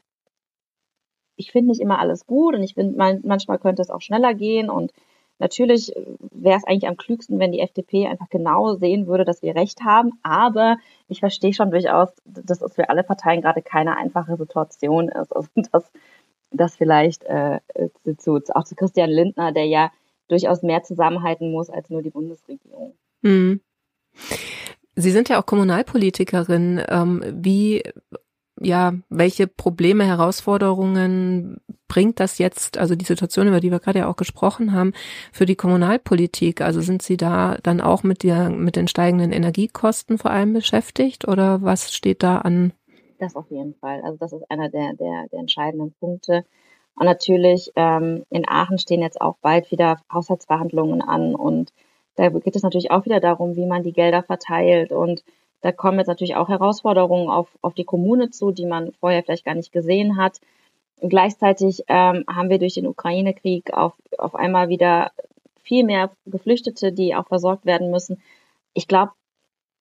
ich 1.36 1.52
finde 1.52 1.70
nicht 1.70 1.80
immer 1.80 1.98
alles 1.98 2.26
gut 2.26 2.54
und 2.54 2.62
ich 2.62 2.74
finde, 2.74 2.96
man, 2.96 3.20
manchmal 3.24 3.58
könnte 3.58 3.82
es 3.82 3.90
auch 3.90 4.00
schneller 4.00 4.34
gehen. 4.34 4.70
Und 4.70 4.92
natürlich 5.38 5.92
wäre 6.30 6.56
es 6.56 6.64
eigentlich 6.64 6.88
am 6.88 6.96
klügsten, 6.96 7.38
wenn 7.38 7.52
die 7.52 7.60
FDP 7.60 8.06
einfach 8.06 8.28
genau 8.30 8.74
sehen 8.74 9.06
würde, 9.06 9.24
dass 9.24 9.42
wir 9.42 9.54
recht 9.54 9.82
haben. 9.82 10.12
Aber 10.22 10.78
ich 11.08 11.20
verstehe 11.20 11.52
schon 11.52 11.70
durchaus, 11.70 12.10
dass 12.24 12.62
es 12.62 12.74
für 12.74 12.88
alle 12.88 13.04
Parteien 13.04 13.42
gerade 13.42 13.62
keine 13.62 13.96
einfache 13.96 14.36
Situation 14.36 15.08
ist. 15.08 15.32
Also 15.36 15.48
dass, 15.70 15.92
dass 16.50 16.76
vielleicht 16.76 17.24
äh, 17.24 17.60
zu, 18.18 18.40
auch 18.54 18.64
zu 18.64 18.74
Christian 18.74 19.10
Lindner, 19.10 19.52
der 19.52 19.66
ja 19.66 19.90
durchaus 20.28 20.62
mehr 20.62 20.82
zusammenhalten 20.82 21.50
muss 21.52 21.68
als 21.68 21.90
nur 21.90 22.02
die 22.02 22.10
Bundesregierung. 22.10 22.94
Hm. 23.22 23.60
Sie 24.94 25.10
sind 25.10 25.28
ja 25.28 25.40
auch 25.40 25.46
Kommunalpolitikerin. 25.46 26.82
Ähm, 26.88 27.24
wie 27.32 27.82
ja, 28.60 28.92
welche 29.08 29.46
Probleme, 29.46 30.04
Herausforderungen 30.04 31.60
bringt 31.88 32.20
das 32.20 32.38
jetzt, 32.38 32.78
also 32.78 32.94
die 32.94 33.04
Situation, 33.04 33.48
über 33.48 33.60
die 33.60 33.70
wir 33.70 33.80
gerade 33.80 34.00
ja 34.00 34.08
auch 34.08 34.16
gesprochen 34.16 34.72
haben, 34.72 34.92
für 35.32 35.46
die 35.46 35.56
Kommunalpolitik? 35.56 36.60
Also 36.60 36.80
sind 36.80 37.02
Sie 37.02 37.16
da 37.16 37.58
dann 37.62 37.80
auch 37.80 38.02
mit 38.02 38.22
der, 38.22 38.50
mit 38.50 38.76
den 38.76 38.88
steigenden 38.88 39.32
Energiekosten 39.32 40.18
vor 40.18 40.30
allem 40.30 40.52
beschäftigt 40.52 41.26
oder 41.26 41.62
was 41.62 41.92
steht 41.92 42.22
da 42.22 42.38
an? 42.38 42.72
Das 43.18 43.36
auf 43.36 43.50
jeden 43.50 43.74
Fall. 43.74 44.00
Also 44.02 44.16
das 44.18 44.32
ist 44.32 44.50
einer 44.50 44.68
der, 44.68 44.94
der, 44.94 45.28
der 45.30 45.40
entscheidenden 45.40 45.92
Punkte. 45.92 46.44
Und 46.94 47.06
natürlich, 47.06 47.72
ähm, 47.76 48.24
in 48.30 48.46
Aachen 48.46 48.78
stehen 48.78 49.00
jetzt 49.00 49.20
auch 49.20 49.36
bald 49.40 49.70
wieder 49.70 49.98
Haushaltsverhandlungen 50.12 51.02
an 51.02 51.34
und 51.34 51.72
da 52.16 52.28
geht 52.28 52.56
es 52.56 52.62
natürlich 52.62 52.90
auch 52.90 53.04
wieder 53.04 53.20
darum, 53.20 53.56
wie 53.56 53.66
man 53.66 53.82
die 53.82 53.92
Gelder 53.92 54.22
verteilt 54.22 54.92
und 54.92 55.24
da 55.62 55.70
kommen 55.70 55.98
jetzt 55.98 56.08
natürlich 56.08 56.34
auch 56.34 56.48
Herausforderungen 56.48 57.30
auf, 57.30 57.48
auf 57.62 57.74
die 57.74 57.84
Kommune 57.84 58.30
zu, 58.30 58.50
die 58.50 58.66
man 58.66 58.92
vorher 58.98 59.22
vielleicht 59.22 59.44
gar 59.44 59.54
nicht 59.54 59.72
gesehen 59.72 60.16
hat. 60.16 60.40
Und 60.96 61.08
gleichzeitig 61.08 61.84
ähm, 61.86 62.24
haben 62.28 62.50
wir 62.50 62.58
durch 62.58 62.74
den 62.74 62.86
Ukraine-Krieg 62.86 63.72
auf, 63.72 63.94
auf 64.18 64.34
einmal 64.34 64.68
wieder 64.68 65.12
viel 65.62 65.84
mehr 65.84 66.10
Geflüchtete, 66.26 66.92
die 66.92 67.14
auch 67.14 67.28
versorgt 67.28 67.64
werden 67.64 67.90
müssen. 67.92 68.20
Ich 68.74 68.88
glaube, 68.88 69.12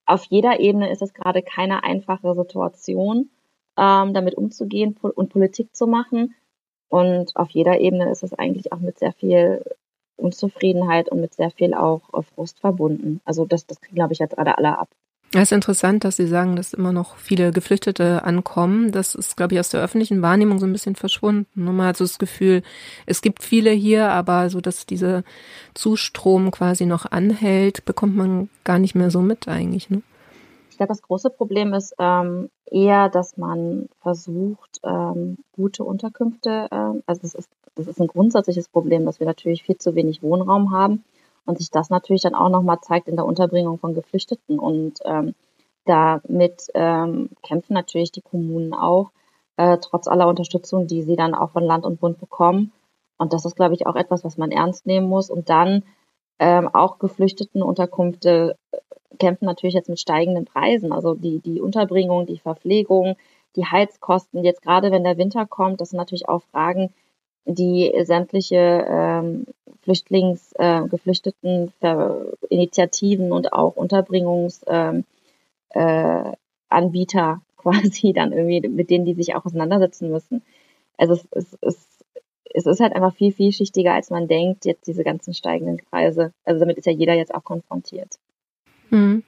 auf 0.05 0.25
jeder 0.25 0.59
Ebene 0.59 0.91
ist 0.91 1.01
es 1.01 1.13
gerade 1.13 1.41
keine 1.41 1.83
einfache 1.83 2.35
Situation, 2.35 3.31
ähm, 3.77 4.13
damit 4.13 4.35
umzugehen 4.35 4.95
und 5.01 5.29
Politik 5.29 5.75
zu 5.75 5.87
machen. 5.87 6.35
Und 6.89 7.35
auf 7.35 7.49
jeder 7.51 7.79
Ebene 7.79 8.11
ist 8.11 8.21
es 8.21 8.33
eigentlich 8.33 8.71
auch 8.71 8.79
mit 8.79 8.99
sehr 8.99 9.13
viel 9.13 9.63
Unzufriedenheit 10.21 11.10
und 11.10 11.21
mit 11.21 11.34
sehr 11.34 11.51
viel 11.51 11.73
auch 11.73 12.01
Frust 12.36 12.60
verbunden. 12.60 13.21
Also 13.25 13.45
das, 13.45 13.65
das 13.65 13.81
kriegen, 13.81 13.95
glaube 13.95 14.13
ich, 14.13 14.19
jetzt 14.19 14.36
gerade 14.36 14.57
alle 14.57 14.77
ab. 14.77 14.89
Es 15.34 15.43
ist 15.43 15.53
interessant, 15.53 16.03
dass 16.03 16.17
Sie 16.17 16.27
sagen, 16.27 16.57
dass 16.57 16.73
immer 16.73 16.91
noch 16.91 17.15
viele 17.15 17.51
Geflüchtete 17.51 18.25
ankommen. 18.25 18.91
Das 18.91 19.15
ist, 19.15 19.38
glaube 19.38 19.53
ich, 19.53 19.62
aus 19.62 19.69
der 19.69 19.81
öffentlichen 19.81 20.21
Wahrnehmung 20.21 20.60
so 20.60 20.65
ein 20.65 20.73
bisschen 20.73 20.97
verschwunden. 20.97 21.47
Man 21.55 21.88
hat 21.88 21.95
so 21.95 22.03
das 22.03 22.19
Gefühl, 22.19 22.63
es 23.05 23.21
gibt 23.21 23.41
viele 23.41 23.71
hier, 23.71 24.10
aber 24.10 24.49
so, 24.49 24.60
dass 24.60 24.86
dieser 24.86 25.23
Zustrom 25.73 26.51
quasi 26.51 26.86
noch 26.86 27.05
anhält, 27.10 27.86
bekommt 27.86 28.17
man 28.17 28.49
gar 28.65 28.77
nicht 28.77 28.93
mehr 28.93 29.10
so 29.10 29.21
mit 29.21 29.47
eigentlich. 29.47 29.89
Ne? 29.89 30.01
Glaube, 30.81 30.93
das 30.93 31.03
große 31.03 31.29
Problem 31.29 31.75
ist 31.75 31.93
ähm, 31.99 32.49
eher, 32.65 33.07
dass 33.07 33.37
man 33.37 33.87
versucht, 33.99 34.79
ähm, 34.83 35.37
gute 35.51 35.83
Unterkünfte, 35.83 36.69
äh, 36.71 37.01
also 37.05 37.21
das 37.21 37.35
ist, 37.35 37.51
das 37.75 37.85
ist 37.85 38.01
ein 38.01 38.07
grundsätzliches 38.07 38.67
Problem, 38.67 39.05
dass 39.05 39.19
wir 39.19 39.27
natürlich 39.27 39.61
viel 39.61 39.77
zu 39.77 39.93
wenig 39.93 40.23
Wohnraum 40.23 40.71
haben 40.71 41.03
und 41.45 41.59
sich 41.59 41.69
das 41.69 41.91
natürlich 41.91 42.23
dann 42.23 42.33
auch 42.33 42.49
nochmal 42.49 42.79
zeigt 42.81 43.07
in 43.07 43.15
der 43.15 43.27
Unterbringung 43.27 43.77
von 43.77 43.93
Geflüchteten. 43.93 44.57
Und 44.57 45.01
ähm, 45.05 45.35
damit 45.85 46.69
ähm, 46.73 47.29
kämpfen 47.43 47.73
natürlich 47.75 48.11
die 48.11 48.21
Kommunen 48.21 48.73
auch, 48.73 49.11
äh, 49.57 49.77
trotz 49.77 50.07
aller 50.07 50.27
Unterstützung, 50.27 50.87
die 50.87 51.03
sie 51.03 51.15
dann 51.15 51.35
auch 51.35 51.51
von 51.51 51.63
Land 51.63 51.85
und 51.85 51.99
Bund 51.99 52.19
bekommen. 52.19 52.71
Und 53.19 53.33
das 53.33 53.45
ist, 53.45 53.55
glaube 53.55 53.75
ich, 53.75 53.85
auch 53.85 53.95
etwas, 53.95 54.23
was 54.23 54.39
man 54.39 54.49
ernst 54.49 54.87
nehmen 54.87 55.07
muss. 55.07 55.29
Und 55.29 55.47
dann 55.47 55.83
ähm, 56.41 56.67
auch 56.73 56.97
Geflüchtetenunterkünfte 56.97 58.58
äh, 58.71 58.77
kämpfen 59.19 59.45
natürlich 59.45 59.75
jetzt 59.75 59.89
mit 59.89 59.99
steigenden 59.99 60.45
Preisen. 60.45 60.91
Also 60.91 61.13
die, 61.13 61.38
die 61.38 61.62
Unterbringung, 61.62 62.25
die 62.25 62.39
Verpflegung, 62.39 63.15
die 63.56 63.65
Heizkosten. 63.65 64.43
Jetzt 64.43 64.63
gerade, 64.63 64.91
wenn 64.91 65.04
der 65.04 65.19
Winter 65.19 65.45
kommt, 65.45 65.80
das 65.80 65.91
sind 65.91 65.97
natürlich 65.97 66.27
auch 66.27 66.41
Fragen, 66.51 66.91
die 67.45 67.93
sämtliche 68.04 68.86
ähm, 68.89 69.45
Flüchtlings, 69.82 70.51
äh, 70.58 70.88
Geflüchteten 70.88 71.71
Initiativen 72.49 73.32
und 73.32 73.54
auch 73.54 73.75
Unterbringungsanbieter 73.75 75.04
ähm, 75.75 76.25
äh, 76.80 77.36
quasi 77.58 78.13
dann 78.13 78.32
irgendwie, 78.34 78.67
mit 78.67 78.89
denen 78.89 79.06
die 79.06 79.13
sich 79.13 79.36
auch 79.36 79.45
auseinandersetzen 79.45 80.10
müssen. 80.10 80.41
Also 80.97 81.13
es, 81.13 81.27
es, 81.32 81.58
es, 81.62 81.90
es 82.54 82.65
ist 82.65 82.80
halt 82.80 82.93
einfach 82.93 83.15
viel 83.15 83.32
vielschichtiger, 83.32 83.93
als 83.93 84.10
man 84.10 84.27
denkt, 84.27 84.65
jetzt 84.65 84.88
diese 84.88 85.04
ganzen 85.04 85.34
steigenden 85.34 85.77
Preise. 85.77 86.34
Also 86.43 86.60
damit 86.60 86.77
ist 86.77 86.86
ja 86.86 86.91
jeder 86.91 87.13
jetzt 87.13 87.34
auch 87.34 87.43
konfrontiert. 87.43 88.19
Mhm. 88.89 89.23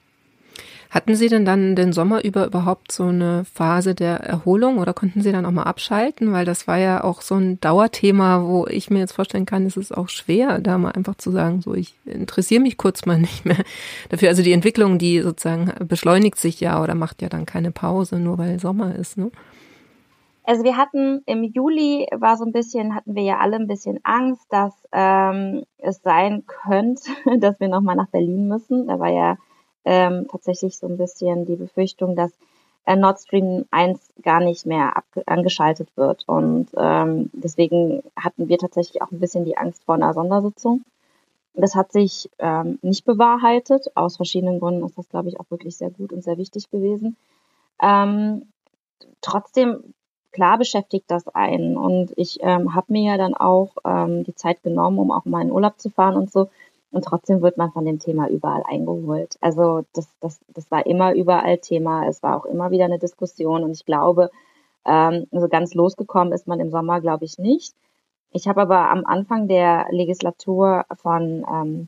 Hatten 0.93 1.15
Sie 1.15 1.27
denn 1.27 1.43
dann 1.43 1.75
den 1.75 1.91
Sommer 1.91 2.23
über 2.23 2.45
überhaupt 2.45 2.91
so 2.91 3.05
eine 3.05 3.45
Phase 3.51 3.95
der 3.95 4.17
Erholung 4.17 4.77
oder 4.77 4.93
konnten 4.93 5.21
Sie 5.21 5.31
dann 5.31 5.43
auch 5.47 5.51
mal 5.51 5.63
abschalten? 5.63 6.33
Weil 6.33 6.45
das 6.45 6.67
war 6.67 6.77
ja 6.77 7.03
auch 7.03 7.21
so 7.21 7.33
ein 7.33 7.59
Dauerthema, 7.59 8.43
wo 8.43 8.67
ich 8.67 8.91
mir 8.91 8.99
jetzt 8.99 9.13
vorstellen 9.13 9.47
kann, 9.47 9.65
es 9.65 9.75
ist 9.75 9.97
auch 9.97 10.07
schwer, 10.07 10.59
da 10.59 10.77
mal 10.77 10.91
einfach 10.91 11.15
zu 11.15 11.31
sagen, 11.31 11.61
so 11.61 11.73
ich 11.73 11.95
interessiere 12.05 12.61
mich 12.61 12.77
kurz 12.77 13.07
mal 13.07 13.17
nicht 13.19 13.43
mehr 13.43 13.63
dafür. 14.09 14.29
Also 14.29 14.43
die 14.43 14.51
Entwicklung, 14.51 14.99
die 14.99 15.21
sozusagen 15.21 15.73
beschleunigt 15.87 16.37
sich 16.37 16.59
ja 16.59 16.79
oder 16.83 16.93
macht 16.93 17.23
ja 17.23 17.29
dann 17.29 17.47
keine 17.47 17.71
Pause, 17.71 18.19
nur 18.19 18.37
weil 18.37 18.59
Sommer 18.59 18.93
ist, 18.93 19.17
ne? 19.17 19.31
Also 20.45 20.63
wir 20.63 20.75
hatten 20.75 21.21
im 21.25 21.43
Juli 21.43 22.07
war 22.11 22.35
so 22.37 22.43
ein 22.43 22.51
bisschen, 22.51 22.95
hatten 22.95 23.15
wir 23.15 23.23
ja 23.23 23.39
alle 23.39 23.55
ein 23.55 23.67
bisschen 23.67 23.99
Angst, 24.03 24.45
dass 24.49 24.73
ähm, 24.91 25.63
es 25.77 26.01
sein 26.01 26.45
könnte, 26.45 27.03
dass 27.39 27.59
wir 27.59 27.69
nochmal 27.69 27.95
nach 27.95 28.09
Berlin 28.09 28.47
müssen. 28.47 28.87
Da 28.87 28.99
war 28.99 29.09
ja 29.09 29.37
ähm, 29.85 30.27
tatsächlich 30.29 30.77
so 30.77 30.87
ein 30.87 30.97
bisschen 30.97 31.45
die 31.45 31.55
Befürchtung, 31.55 32.15
dass 32.15 32.31
äh, 32.85 32.95
Nord 32.95 33.19
Stream 33.19 33.65
1 33.71 33.99
gar 34.21 34.41
nicht 34.41 34.65
mehr 34.65 34.93
angeschaltet 35.25 35.89
wird. 35.95 36.23
Und 36.27 36.67
ähm, 36.77 37.29
deswegen 37.33 38.03
hatten 38.15 38.47
wir 38.49 38.57
tatsächlich 38.57 39.01
auch 39.01 39.11
ein 39.11 39.19
bisschen 39.19 39.45
die 39.45 39.57
Angst 39.57 39.83
vor 39.85 39.95
einer 39.95 40.13
Sondersitzung. 40.13 40.83
Das 41.53 41.75
hat 41.75 41.91
sich 41.91 42.29
ähm, 42.39 42.79
nicht 42.81 43.05
bewahrheitet. 43.05 43.95
Aus 43.95 44.17
verschiedenen 44.17 44.59
Gründen 44.59 44.85
ist 44.85 44.97
das, 44.97 45.07
glaube 45.09 45.29
ich, 45.29 45.39
auch 45.39 45.49
wirklich 45.49 45.77
sehr 45.77 45.91
gut 45.91 46.11
und 46.11 46.23
sehr 46.23 46.37
wichtig 46.37 46.69
gewesen. 46.71 47.15
Ähm, 47.81 48.47
trotzdem, 49.21 49.93
klar 50.33 50.57
beschäftigt 50.57 51.05
das 51.07 51.27
einen. 51.29 51.77
Und 51.77 52.11
ich 52.17 52.39
ähm, 52.41 52.75
habe 52.75 52.91
mir 52.91 53.11
ja 53.11 53.17
dann 53.17 53.33
auch 53.35 53.77
ähm, 53.85 54.23
die 54.25 54.35
Zeit 54.35 54.61
genommen, 54.63 54.99
um 54.99 55.11
auch 55.11 55.25
mal 55.25 55.41
in 55.41 55.51
Urlaub 55.51 55.79
zu 55.79 55.89
fahren 55.89 56.17
und 56.17 56.31
so. 56.31 56.49
Und 56.91 57.05
trotzdem 57.05 57.41
wird 57.41 57.57
man 57.57 57.71
von 57.71 57.85
dem 57.85 57.99
Thema 57.99 58.27
überall 58.27 58.63
eingeholt. 58.67 59.37
Also 59.41 59.83
das, 59.93 60.07
das, 60.19 60.39
das 60.53 60.69
war 60.69 60.85
immer 60.85 61.13
überall 61.13 61.57
Thema. 61.59 62.05
Es 62.07 62.21
war 62.21 62.37
auch 62.37 62.45
immer 62.45 62.71
wieder 62.71 62.85
eine 62.85 62.99
Diskussion. 62.99 63.63
Und 63.63 63.71
ich 63.71 63.85
glaube, 63.85 64.29
ähm, 64.85 65.27
so 65.31 65.47
ganz 65.47 65.73
losgekommen 65.73 66.33
ist 66.33 66.47
man 66.47 66.59
im 66.59 66.69
Sommer, 66.69 66.99
glaube 66.99 67.25
ich, 67.25 67.39
nicht. 67.39 67.73
Ich 68.31 68.47
habe 68.47 68.61
aber 68.61 68.89
am 68.89 69.05
Anfang 69.05 69.47
der 69.47 69.87
Legislatur 69.91 70.85
von, 70.95 71.45
ähm, 71.51 71.87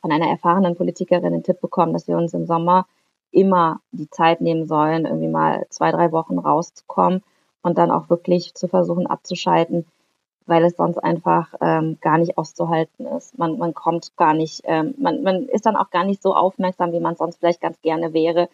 von 0.00 0.12
einer 0.12 0.28
erfahrenen 0.28 0.76
Politikerin 0.76 1.32
den 1.32 1.42
Tipp 1.42 1.60
bekommen, 1.60 1.92
dass 1.92 2.06
wir 2.06 2.16
uns 2.16 2.34
im 2.34 2.46
Sommer 2.46 2.86
immer 3.30 3.80
die 3.92 4.08
Zeit 4.10 4.40
nehmen 4.40 4.66
sollen, 4.66 5.04
irgendwie 5.04 5.28
mal 5.28 5.66
zwei, 5.70 5.90
drei 5.90 6.12
Wochen 6.12 6.38
rauszukommen 6.38 7.22
und 7.66 7.78
dann 7.78 7.90
auch 7.90 8.08
wirklich 8.08 8.54
zu 8.54 8.68
versuchen 8.68 9.08
abzuschalten, 9.08 9.86
weil 10.46 10.64
es 10.64 10.76
sonst 10.76 10.98
einfach 10.98 11.52
ähm, 11.60 11.98
gar 12.00 12.16
nicht 12.16 12.38
auszuhalten 12.38 13.06
ist. 13.06 13.36
Man, 13.36 13.58
man 13.58 13.74
kommt 13.74 14.16
gar 14.16 14.34
nicht, 14.34 14.62
ähm, 14.64 14.94
man, 14.98 15.24
man 15.24 15.48
ist 15.48 15.66
dann 15.66 15.76
auch 15.76 15.90
gar 15.90 16.04
nicht 16.04 16.22
so 16.22 16.34
aufmerksam, 16.34 16.92
wie 16.92 17.00
man 17.00 17.16
sonst 17.16 17.38
vielleicht 17.38 17.60
ganz 17.60 17.82
gerne 17.82 18.12
wäre, 18.12 18.48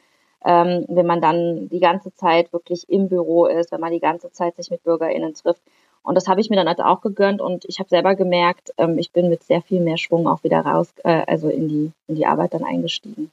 ähm, 0.47 0.87
wenn 0.89 1.05
man 1.05 1.21
dann 1.21 1.69
die 1.69 1.79
ganze 1.79 2.15
Zeit 2.15 2.55
wirklich 2.55 2.89
im 2.89 3.11
Büro 3.11 3.45
ist, 3.45 3.71
wenn 3.71 3.81
man 3.81 3.93
die 3.93 4.01
ganze 4.01 4.33
Zeit 4.33 4.57
sich 4.57 4.71
mit 4.71 4.83
BürgerInnen 4.83 5.35
trifft. 5.35 5.63
Und 6.03 6.15
das 6.15 6.27
habe 6.27 6.41
ich 6.41 6.49
mir 6.49 6.57
dann 6.57 6.67
also 6.67 6.83
auch 6.83 7.03
gegönnt 7.03 7.43
und 7.43 7.67
ich 7.67 7.81
habe 7.81 7.91
selber 7.91 8.15
gemerkt, 8.15 8.73
ähm, 8.79 8.97
ich 8.99 9.13
bin 9.13 9.29
mit 9.29 9.43
sehr 9.43 9.61
viel 9.61 9.81
mehr 9.83 9.99
Schwung 9.99 10.27
auch 10.27 10.43
wieder 10.43 10.61
raus, 10.61 10.95
äh, 11.05 11.23
also 11.27 11.51
in 11.51 11.69
die, 11.69 11.93
in 12.09 12.15
die 12.15 12.27
Arbeit 12.27 12.55
dann 12.55 12.65
eingestiegen. 12.65 13.31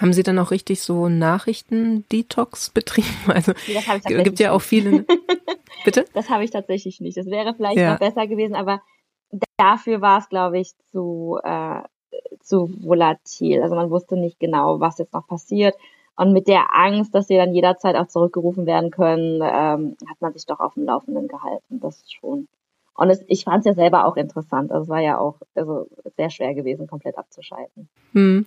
Haben 0.00 0.14
Sie 0.14 0.22
dann 0.22 0.38
auch 0.38 0.50
richtig 0.50 0.80
so 0.80 1.08
Nachrichten-Detox 1.08 2.70
betrieben? 2.70 3.08
Also 3.26 3.52
es 3.52 4.04
gibt 4.04 4.40
ja 4.40 4.52
auch 4.52 4.62
viele. 4.62 5.04
Bitte? 5.84 6.06
Das 6.14 6.30
habe 6.30 6.44
ich 6.44 6.50
tatsächlich 6.50 7.00
nicht. 7.00 7.16
Das 7.16 7.26
wäre 7.26 7.54
vielleicht 7.54 7.76
ja. 7.76 7.92
noch 7.92 7.98
besser 7.98 8.26
gewesen, 8.26 8.54
aber 8.54 8.80
dafür 9.56 10.00
war 10.00 10.18
es, 10.18 10.28
glaube 10.28 10.58
ich, 10.58 10.72
zu, 10.90 11.38
äh, 11.42 11.82
zu 12.40 12.72
volatil. 12.82 13.62
Also 13.62 13.74
man 13.74 13.90
wusste 13.90 14.16
nicht 14.16 14.40
genau, 14.40 14.80
was 14.80 14.98
jetzt 14.98 15.12
noch 15.12 15.26
passiert. 15.26 15.74
Und 16.16 16.32
mit 16.32 16.48
der 16.48 16.76
Angst, 16.76 17.14
dass 17.14 17.28
sie 17.28 17.36
dann 17.36 17.54
jederzeit 17.54 17.96
auch 17.96 18.08
zurückgerufen 18.08 18.66
werden 18.66 18.90
können, 18.90 19.40
ähm, 19.42 19.96
hat 20.08 20.20
man 20.20 20.32
sich 20.32 20.46
doch 20.46 20.60
auf 20.60 20.74
dem 20.74 20.84
Laufenden 20.84 21.28
gehalten. 21.28 21.80
Das 21.80 22.02
schon. 22.10 22.48
Und 22.94 23.10
es, 23.10 23.24
ich 23.28 23.44
fand 23.44 23.60
es 23.60 23.66
ja 23.66 23.74
selber 23.74 24.06
auch 24.06 24.16
interessant. 24.16 24.70
Also 24.72 24.84
es 24.84 24.88
war 24.88 25.00
ja 25.00 25.18
auch 25.18 25.36
also 25.54 25.88
sehr 26.16 26.30
schwer 26.30 26.54
gewesen, 26.54 26.86
komplett 26.86 27.16
abzuschalten. 27.16 27.88
Hm. 28.12 28.46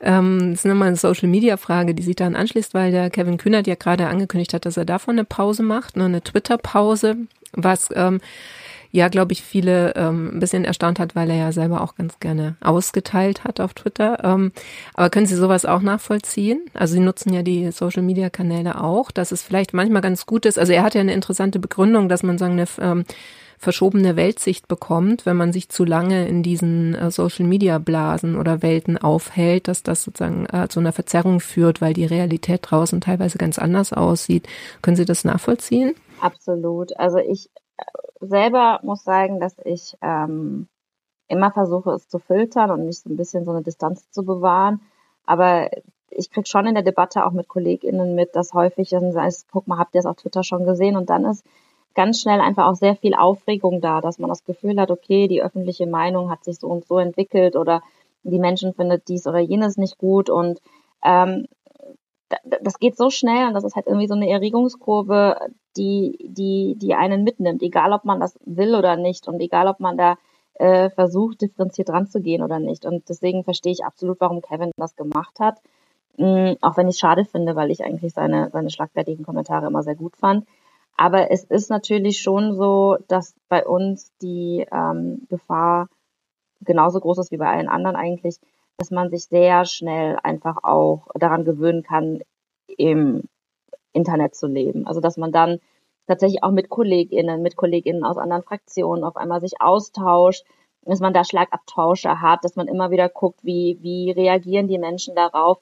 Ähm, 0.00 0.50
das 0.50 0.60
ist 0.60 0.66
nochmal 0.66 0.88
eine 0.88 0.96
Social-Media-Frage, 0.96 1.94
die 1.94 2.02
sich 2.02 2.16
daran 2.16 2.36
anschließt, 2.36 2.74
weil 2.74 2.90
der 2.90 3.10
Kevin 3.10 3.38
Kühnert 3.38 3.66
ja 3.66 3.74
gerade 3.74 4.06
angekündigt 4.06 4.54
hat, 4.54 4.66
dass 4.66 4.76
er 4.76 4.84
davon 4.84 5.16
eine 5.16 5.24
Pause 5.24 5.62
macht, 5.62 5.96
ne, 5.96 6.04
eine 6.04 6.22
Twitter-Pause, 6.22 7.16
was 7.52 7.88
ähm, 7.94 8.20
ja, 8.96 9.08
glaube 9.08 9.32
ich, 9.32 9.42
viele 9.42 9.94
ähm, 9.94 10.30
ein 10.34 10.40
bisschen 10.40 10.64
erstaunt 10.64 10.98
hat, 10.98 11.14
weil 11.14 11.28
er 11.28 11.36
ja 11.36 11.52
selber 11.52 11.82
auch 11.82 11.96
ganz 11.96 12.18
gerne 12.18 12.56
ausgeteilt 12.62 13.44
hat 13.44 13.60
auf 13.60 13.74
Twitter. 13.74 14.24
Ähm, 14.24 14.52
aber 14.94 15.10
können 15.10 15.26
Sie 15.26 15.36
sowas 15.36 15.66
auch 15.66 15.82
nachvollziehen? 15.82 16.64
Also 16.72 16.94
Sie 16.94 17.00
nutzen 17.00 17.32
ja 17.34 17.42
die 17.42 17.70
Social-Media-Kanäle 17.70 18.80
auch, 18.80 19.10
dass 19.10 19.32
es 19.32 19.42
vielleicht 19.42 19.74
manchmal 19.74 20.02
ganz 20.02 20.24
gut 20.24 20.46
ist. 20.46 20.58
Also 20.58 20.72
er 20.72 20.82
hat 20.82 20.94
ja 20.94 21.02
eine 21.02 21.12
interessante 21.12 21.58
Begründung, 21.58 22.08
dass 22.08 22.22
man 22.22 22.38
sagen, 22.38 22.52
eine 22.52 22.66
ähm, 22.80 23.04
verschobene 23.58 24.16
Weltsicht 24.16 24.68
bekommt, 24.68 25.26
wenn 25.26 25.36
man 25.36 25.52
sich 25.52 25.68
zu 25.68 25.84
lange 25.84 26.26
in 26.28 26.42
diesen 26.42 26.94
äh, 26.94 27.10
Social-Media-Blasen 27.10 28.36
oder 28.36 28.62
Welten 28.62 28.98
aufhält, 28.98 29.68
dass 29.68 29.82
das 29.82 30.02
sozusagen 30.02 30.46
äh, 30.46 30.68
zu 30.68 30.80
einer 30.80 30.92
Verzerrung 30.92 31.40
führt, 31.40 31.80
weil 31.80 31.94
die 31.94 32.04
Realität 32.04 32.60
draußen 32.62 33.00
teilweise 33.00 33.38
ganz 33.38 33.58
anders 33.58 33.92
aussieht. 33.92 34.48
Können 34.82 34.96
Sie 34.96 35.04
das 35.04 35.24
nachvollziehen? 35.24 35.94
Absolut. 36.20 36.96
Also 36.98 37.18
ich 37.18 37.50
äh, 37.76 37.82
selber 38.20 38.80
muss 38.82 39.04
sagen, 39.04 39.40
dass 39.40 39.56
ich 39.64 39.96
ähm, 40.02 40.68
immer 41.28 41.50
versuche, 41.50 41.90
es 41.92 42.08
zu 42.08 42.18
filtern 42.18 42.70
und 42.70 42.86
mich 42.86 43.00
so 43.00 43.10
ein 43.10 43.16
bisschen 43.16 43.44
so 43.44 43.50
eine 43.50 43.62
Distanz 43.62 44.10
zu 44.10 44.24
bewahren. 44.24 44.80
Aber 45.24 45.70
ich 46.10 46.30
krieg 46.30 46.46
schon 46.46 46.66
in 46.66 46.74
der 46.74 46.84
Debatte 46.84 47.26
auch 47.26 47.32
mit 47.32 47.48
KollegInnen 47.48 48.14
mit, 48.14 48.36
dass 48.36 48.54
häufig 48.54 48.90
dann 48.90 49.14
heißt, 49.14 49.48
guck 49.50 49.66
mal, 49.66 49.78
habt 49.78 49.94
ihr 49.94 50.00
es 50.00 50.06
auf 50.06 50.16
Twitter 50.16 50.42
schon 50.42 50.64
gesehen? 50.64 50.96
Und 50.96 51.10
dann 51.10 51.24
ist 51.24 51.44
ganz 51.96 52.20
schnell 52.20 52.40
einfach 52.40 52.66
auch 52.66 52.76
sehr 52.76 52.94
viel 52.94 53.14
Aufregung 53.14 53.80
da, 53.80 54.00
dass 54.00 54.20
man 54.20 54.30
das 54.30 54.44
Gefühl 54.44 54.78
hat, 54.78 54.92
okay, 54.92 55.26
die 55.26 55.42
öffentliche 55.42 55.86
Meinung 55.86 56.30
hat 56.30 56.44
sich 56.44 56.58
so 56.60 56.68
und 56.68 56.86
so 56.86 56.98
entwickelt 56.98 57.56
oder 57.56 57.82
die 58.22 58.38
Menschen 58.38 58.74
findet 58.74 59.08
dies 59.08 59.26
oder 59.26 59.40
jenes 59.40 59.76
nicht 59.76 59.98
gut 59.98 60.30
und 60.30 60.60
ähm, 61.02 61.46
das 62.60 62.78
geht 62.78 62.96
so 62.96 63.10
schnell 63.10 63.48
und 63.48 63.54
das 63.54 63.64
ist 63.64 63.76
halt 63.76 63.86
irgendwie 63.86 64.08
so 64.08 64.14
eine 64.14 64.28
Erregungskurve, 64.28 65.38
die, 65.76 66.18
die, 66.22 66.74
die 66.76 66.94
einen 66.94 67.24
mitnimmt, 67.24 67.62
egal 67.62 67.92
ob 67.92 68.04
man 68.04 68.20
das 68.20 68.38
will 68.44 68.74
oder 68.74 68.96
nicht 68.96 69.28
und 69.28 69.40
egal 69.40 69.68
ob 69.68 69.80
man 69.80 69.96
da 69.96 70.16
äh, 70.54 70.90
versucht, 70.90 71.40
differenziert 71.42 71.90
ranzugehen 71.90 72.42
oder 72.42 72.58
nicht. 72.58 72.84
Und 72.84 73.08
deswegen 73.08 73.44
verstehe 73.44 73.72
ich 73.72 73.84
absolut, 73.84 74.20
warum 74.20 74.42
Kevin 74.42 74.72
das 74.76 74.96
gemacht 74.96 75.38
hat. 75.38 75.60
Mhm, 76.16 76.56
auch 76.62 76.76
wenn 76.76 76.88
ich 76.88 76.94
es 76.94 76.98
schade 76.98 77.24
finde, 77.24 77.56
weil 77.56 77.70
ich 77.70 77.84
eigentlich 77.84 78.14
seine, 78.14 78.50
seine 78.50 78.70
schlagfertigen 78.70 79.24
Kommentare 79.24 79.66
immer 79.66 79.82
sehr 79.82 79.96
gut 79.96 80.16
fand. 80.16 80.46
Aber 80.96 81.30
es 81.30 81.44
ist 81.44 81.70
natürlich 81.70 82.20
schon 82.20 82.56
so, 82.56 82.96
dass 83.08 83.34
bei 83.48 83.66
uns 83.66 84.12
die 84.22 84.66
ähm, 84.72 85.26
Gefahr 85.28 85.88
genauso 86.60 87.00
groß 87.00 87.18
ist 87.18 87.30
wie 87.32 87.36
bei 87.36 87.48
allen 87.48 87.68
anderen 87.68 87.96
eigentlich, 87.96 88.38
dass 88.78 88.90
man 88.90 89.10
sich 89.10 89.24
sehr 89.24 89.64
schnell 89.64 90.18
einfach 90.22 90.64
auch 90.64 91.08
daran 91.14 91.44
gewöhnen 91.44 91.82
kann, 91.82 92.20
im 92.78 93.24
Internet 93.92 94.34
zu 94.34 94.46
leben. 94.46 94.86
Also 94.86 95.00
dass 95.00 95.16
man 95.16 95.32
dann 95.32 95.60
tatsächlich 96.06 96.42
auch 96.42 96.50
mit 96.50 96.68
KollegInnen, 96.68 97.42
mit 97.42 97.56
KollegInnen 97.56 98.04
aus 98.04 98.16
anderen 98.16 98.42
Fraktionen 98.42 99.04
auf 99.04 99.16
einmal 99.16 99.40
sich 99.40 99.60
austauscht, 99.60 100.44
dass 100.82 101.00
man 101.00 101.12
da 101.12 101.24
Schlagabtausche 101.24 102.20
hat, 102.20 102.44
dass 102.44 102.54
man 102.56 102.68
immer 102.68 102.90
wieder 102.90 103.08
guckt, 103.08 103.42
wie, 103.42 103.78
wie 103.80 104.12
reagieren 104.12 104.68
die 104.68 104.78
Menschen 104.78 105.16
darauf. 105.16 105.58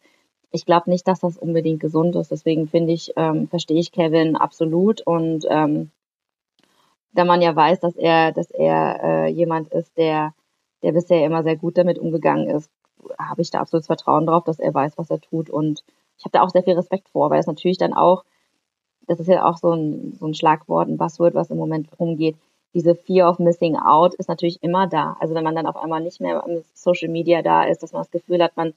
Ich 0.54 0.66
glaube 0.66 0.88
nicht, 0.88 1.08
dass 1.08 1.18
das 1.18 1.36
unbedingt 1.36 1.80
gesund 1.80 2.14
ist. 2.14 2.30
Deswegen 2.30 2.68
finde 2.68 2.92
ich, 2.92 3.12
ähm, 3.16 3.48
verstehe 3.48 3.80
ich 3.80 3.90
Kevin 3.90 4.36
absolut. 4.36 5.00
Und 5.00 5.44
ähm, 5.50 5.90
da 7.10 7.24
man 7.24 7.42
ja 7.42 7.56
weiß, 7.56 7.80
dass 7.80 7.96
er, 7.96 8.30
dass 8.30 8.52
er 8.52 9.00
äh, 9.02 9.28
jemand 9.30 9.72
ist, 9.72 9.98
der, 9.98 10.32
der 10.84 10.92
bisher 10.92 11.26
immer 11.26 11.42
sehr 11.42 11.56
gut 11.56 11.76
damit 11.76 11.98
umgegangen 11.98 12.48
ist, 12.48 12.70
habe 13.18 13.42
ich 13.42 13.50
da 13.50 13.58
absolutes 13.58 13.88
Vertrauen 13.88 14.26
drauf, 14.26 14.44
dass 14.44 14.60
er 14.60 14.72
weiß, 14.72 14.96
was 14.96 15.10
er 15.10 15.20
tut. 15.20 15.50
Und 15.50 15.82
ich 16.18 16.24
habe 16.24 16.30
da 16.30 16.42
auch 16.42 16.50
sehr 16.50 16.62
viel 16.62 16.74
Respekt 16.74 17.08
vor, 17.08 17.30
weil 17.30 17.40
es 17.40 17.48
natürlich 17.48 17.78
dann 17.78 17.92
auch, 17.92 18.24
das 19.08 19.18
ist 19.18 19.26
ja 19.26 19.44
auch 19.44 19.56
so 19.56 19.72
ein, 19.72 20.12
so 20.20 20.24
ein 20.24 20.34
Schlagwort, 20.34 20.88
ein 20.88 20.98
Buzzword, 20.98 21.34
was 21.34 21.50
im 21.50 21.56
Moment 21.56 21.88
rumgeht. 21.98 22.36
Diese 22.74 22.94
Fear 22.94 23.28
of 23.28 23.40
Missing 23.40 23.74
Out 23.74 24.14
ist 24.14 24.28
natürlich 24.28 24.62
immer 24.62 24.86
da. 24.86 25.16
Also 25.18 25.34
wenn 25.34 25.42
man 25.42 25.56
dann 25.56 25.66
auf 25.66 25.76
einmal 25.76 26.00
nicht 26.00 26.20
mehr 26.20 26.44
im 26.46 26.62
Social 26.74 27.08
Media 27.08 27.42
da 27.42 27.64
ist, 27.64 27.82
dass 27.82 27.92
man 27.92 28.02
das 28.02 28.12
Gefühl 28.12 28.40
hat, 28.40 28.56
man, 28.56 28.72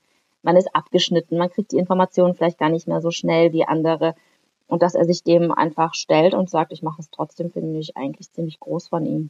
man 0.48 0.56
ist 0.56 0.74
abgeschnitten, 0.74 1.38
man 1.38 1.50
kriegt 1.50 1.74
die 1.74 1.78
Informationen 1.78 2.34
vielleicht 2.34 2.58
gar 2.58 2.70
nicht 2.70 2.88
mehr 2.88 3.02
so 3.02 3.12
schnell 3.12 3.52
wie 3.52 3.66
andere. 3.66 4.16
Und 4.68 4.82
dass 4.82 4.96
er 4.96 5.04
sich 5.04 5.24
dem 5.24 5.52
einfach 5.52 5.94
stellt 5.94 6.34
und 6.34 6.50
sagt, 6.50 6.72
ich 6.72 6.82
mache 6.82 7.02
es 7.02 7.10
trotzdem, 7.12 7.52
finde 7.52 7.78
ich 7.80 7.98
eigentlich 7.98 8.32
ziemlich 8.32 8.58
groß 8.62 8.88
von 8.88 9.06
ihm. 9.06 9.30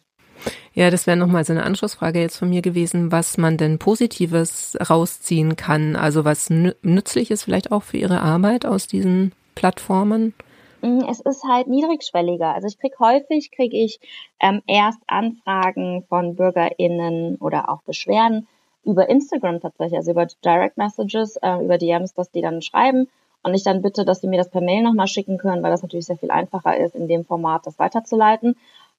Ja, 0.76 0.92
das 0.92 1.08
wäre 1.08 1.18
nochmal 1.18 1.44
so 1.44 1.54
eine 1.54 1.64
Anschlussfrage 1.64 2.20
jetzt 2.20 2.38
von 2.38 2.50
mir 2.50 2.62
gewesen, 2.62 3.12
was 3.12 3.40
man 3.40 3.58
denn 3.58 3.80
Positives 3.80 4.78
rausziehen 4.90 5.56
kann, 5.56 5.96
also 5.96 6.24
was 6.24 6.52
nützlich 6.52 7.32
ist 7.32 7.46
vielleicht 7.46 7.72
auch 7.72 7.82
für 7.82 7.98
Ihre 7.98 8.22
Arbeit 8.22 8.68
aus 8.68 8.86
diesen 8.86 9.34
Plattformen. 9.56 10.36
Mm, 10.84 11.02
es 11.10 11.20
ist 11.20 11.44
halt 11.44 11.68
niedrigschwelliger. 11.68 12.54
Also 12.54 12.68
ich 12.68 12.78
krieg 12.78 12.94
häufig, 13.00 13.50
kriege 13.50 13.76
ich 13.76 14.00
ähm, 14.40 14.62
erst 14.68 15.00
Anfragen 15.08 16.06
von 16.10 16.36
BürgerInnen 16.36 17.38
oder 17.38 17.70
auch 17.70 17.82
Beschwerden 17.82 18.48
über 18.88 19.10
Instagram 19.10 19.60
tatsächlich, 19.60 19.98
also 19.98 20.12
über 20.12 20.26
Direct 20.44 20.78
Messages, 20.78 21.36
äh, 21.38 21.64
über 21.64 21.78
DMs, 21.78 22.14
dass 22.14 22.32
die 22.32 22.42
dann 22.42 22.62
schreiben 22.62 23.08
und 23.44 23.54
ich 23.54 23.64
dann 23.64 23.82
bitte, 23.82 24.06
dass 24.06 24.22
sie 24.22 24.28
mir 24.28 24.38
das 24.38 24.50
per 24.50 24.62
Mail 24.62 24.82
nochmal 24.82 25.08
schicken 25.08 25.38
können, 25.38 25.62
weil 25.62 25.72
das 25.72 25.82
natürlich 25.82 26.06
sehr 26.06 26.18
viel 26.18 26.32
einfacher 26.32 26.78
ist, 26.78 26.96
in 26.96 27.08
dem 27.08 27.26
Format 27.26 27.68
das 27.68 27.78
weiterzuleiten. 27.80 28.56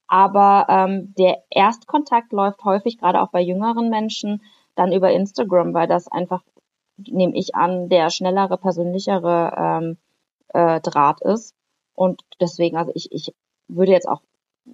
Aber 0.07 0.67
ähm, 0.69 1.15
der 1.19 1.43
Erstkontakt 1.51 2.33
läuft 2.33 2.65
häufig, 2.65 2.99
gerade 2.99 3.21
auch 3.21 3.31
bei 3.31 3.41
jüngeren 3.41 3.89
Menschen, 3.91 4.43
dann 4.75 4.93
über 4.93 5.11
Instagram, 5.11 5.75
weil 5.75 5.89
das 5.89 6.07
einfach, 6.09 6.43
nehme 6.97 7.37
ich 7.37 7.55
an, 7.55 7.89
der 7.89 8.11
schnellere, 8.11 8.59
persönlichere 8.59 9.55
ähm, 9.57 9.97
äh, 10.49 10.81
Draht 10.81 11.21
ist. 11.23 11.55
Und 11.95 12.23
deswegen, 12.41 12.77
also 12.77 12.93
ich, 12.95 13.11
ich 13.13 13.35
würde 13.69 13.93
jetzt 13.93 14.09
auch 14.09 14.23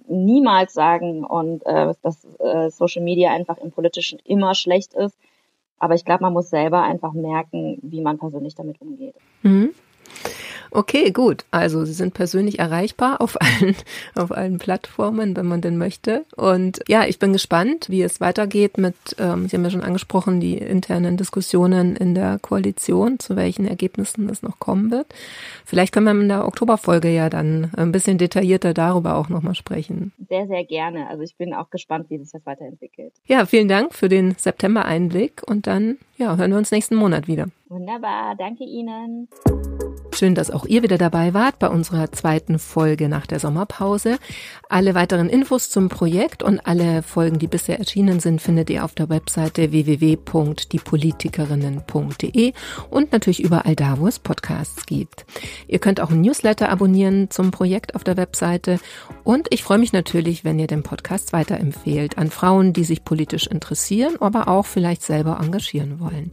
niemals 0.07 0.73
sagen, 0.73 1.23
und 1.23 1.65
äh, 1.65 1.93
dass 2.01 2.25
äh, 2.39 2.69
Social 2.69 3.03
Media 3.03 3.31
einfach 3.31 3.57
im 3.57 3.71
Politischen 3.71 4.19
immer 4.23 4.55
schlecht 4.55 4.93
ist. 4.93 5.17
Aber 5.77 5.93
ich 5.95 6.05
glaube, 6.05 6.23
man 6.23 6.33
muss 6.33 6.49
selber 6.49 6.83
einfach 6.83 7.13
merken, 7.13 7.79
wie 7.81 8.01
man 8.01 8.17
persönlich 8.17 8.55
damit 8.55 8.81
umgeht. 8.81 9.15
Mhm. 9.41 9.73
Okay, 10.75 11.11
gut. 11.11 11.45
Also 11.51 11.85
Sie 11.85 11.93
sind 11.93 12.13
persönlich 12.13 12.59
erreichbar 12.59 13.21
auf 13.21 13.37
allen, 13.39 13.77
auf 14.15 14.31
allen 14.31 14.57
Plattformen, 14.57 15.37
wenn 15.37 15.45
man 15.45 15.61
denn 15.61 15.77
möchte. 15.77 16.25
Und 16.35 16.81
ja, 16.89 17.05
ich 17.05 17.17
bin 17.17 17.31
gespannt, 17.31 17.89
wie 17.89 18.01
es 18.01 18.19
weitergeht 18.19 18.77
mit, 18.77 18.95
ähm, 19.17 19.47
Sie 19.47 19.55
haben 19.55 19.63
ja 19.63 19.69
schon 19.69 19.83
angesprochen, 19.83 20.41
die 20.41 20.57
internen 20.57 21.15
Diskussionen 21.15 21.95
in 21.95 22.13
der 22.13 22.39
Koalition, 22.41 23.19
zu 23.19 23.37
welchen 23.37 23.65
Ergebnissen 23.65 24.27
es 24.27 24.43
noch 24.43 24.59
kommen 24.59 24.91
wird. 24.91 25.07
Vielleicht 25.63 25.93
können 25.93 26.07
wir 26.07 26.21
in 26.21 26.27
der 26.27 26.45
Oktoberfolge 26.45 27.09
ja 27.09 27.29
dann 27.29 27.71
ein 27.77 27.93
bisschen 27.93 28.17
detaillierter 28.17 28.73
darüber 28.73 29.15
auch 29.15 29.29
nochmal 29.29 29.55
sprechen. 29.55 30.11
Sehr, 30.27 30.45
sehr 30.47 30.65
gerne. 30.65 31.07
Also 31.07 31.23
ich 31.23 31.37
bin 31.37 31.53
auch 31.53 31.69
gespannt, 31.69 32.09
wie 32.09 32.17
sich 32.17 32.31
das 32.33 32.45
weiterentwickelt. 32.45 33.13
Ja, 33.27 33.45
vielen 33.45 33.69
Dank 33.69 33.93
für 33.93 34.09
den 34.09 34.35
September-Einblick 34.37 35.41
und 35.47 35.67
dann 35.67 35.99
ja, 36.17 36.35
hören 36.35 36.51
wir 36.51 36.57
uns 36.57 36.71
nächsten 36.71 36.95
Monat 36.95 37.29
wieder. 37.29 37.47
Wunderbar, 37.69 38.35
danke 38.35 38.65
Ihnen. 38.65 39.29
Schön, 40.15 40.33
dass 40.33 40.49
auch 40.49 40.65
ihr 40.65 40.81
wieder 40.81 40.97
dabei 40.97 41.33
wart 41.33 41.59
bei 41.59 41.67
unserer 41.67 42.09
zweiten 42.09 42.57
Folge 42.57 43.09
nach 43.09 43.27
der 43.27 43.41
Sommerpause. 43.41 44.17
Alle 44.67 44.95
weiteren 44.95 45.29
Infos 45.29 45.69
zum 45.69 45.89
Projekt 45.89 46.41
und 46.41 46.65
alle 46.65 47.03
Folgen, 47.03 47.37
die 47.37 47.45
bisher 47.47 47.77
erschienen 47.77 48.19
sind, 48.19 48.41
findet 48.41 48.71
ihr 48.71 48.83
auf 48.83 48.95
der 48.95 49.09
Webseite 49.09 49.71
www.diepolitikerinnen.de 49.71 52.53
und 52.89 53.11
natürlich 53.11 53.43
überall 53.43 53.75
da, 53.75 53.99
wo 53.99 54.07
es 54.07 54.17
Podcasts 54.17 54.87
gibt. 54.87 55.27
Ihr 55.67 55.77
könnt 55.79 56.01
auch 56.01 56.09
ein 56.09 56.21
Newsletter 56.21 56.69
abonnieren 56.69 57.29
zum 57.29 57.51
Projekt 57.51 57.93
auf 57.95 58.03
der 58.03 58.17
Webseite 58.17 58.79
und 59.23 59.47
ich 59.51 59.61
freue 59.63 59.77
mich 59.77 59.93
natürlich, 59.93 60.43
wenn 60.43 60.57
ihr 60.57 60.65
den 60.67 60.81
Podcast 60.81 61.31
weiterempfehlt 61.31 62.17
an 62.17 62.31
Frauen, 62.31 62.73
die 62.73 62.85
sich 62.85 63.05
politisch 63.05 63.45
interessieren, 63.45 64.15
aber 64.19 64.47
auch 64.47 64.65
vielleicht 64.65 65.03
selber 65.03 65.39
engagieren 65.41 65.99
wollen. 65.99 66.31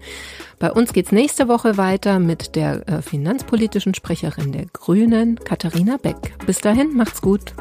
Bei 0.59 0.73
uns 0.73 0.95
geht's 0.95 1.13
nächste 1.13 1.49
Woche 1.49 1.77
weiter 1.77 2.19
mit 2.19 2.57
der 2.57 2.89
äh, 2.89 3.03
finanzpolitischen 3.03 3.95
Sprecherin 3.95 4.53
der 4.53 4.67
Grünen, 4.73 5.37
Katharina 5.37 5.97
Beck. 5.97 6.33
Bis 6.47 6.61
dahin, 6.61 6.95
macht's 6.95 7.21
gut. 7.21 7.53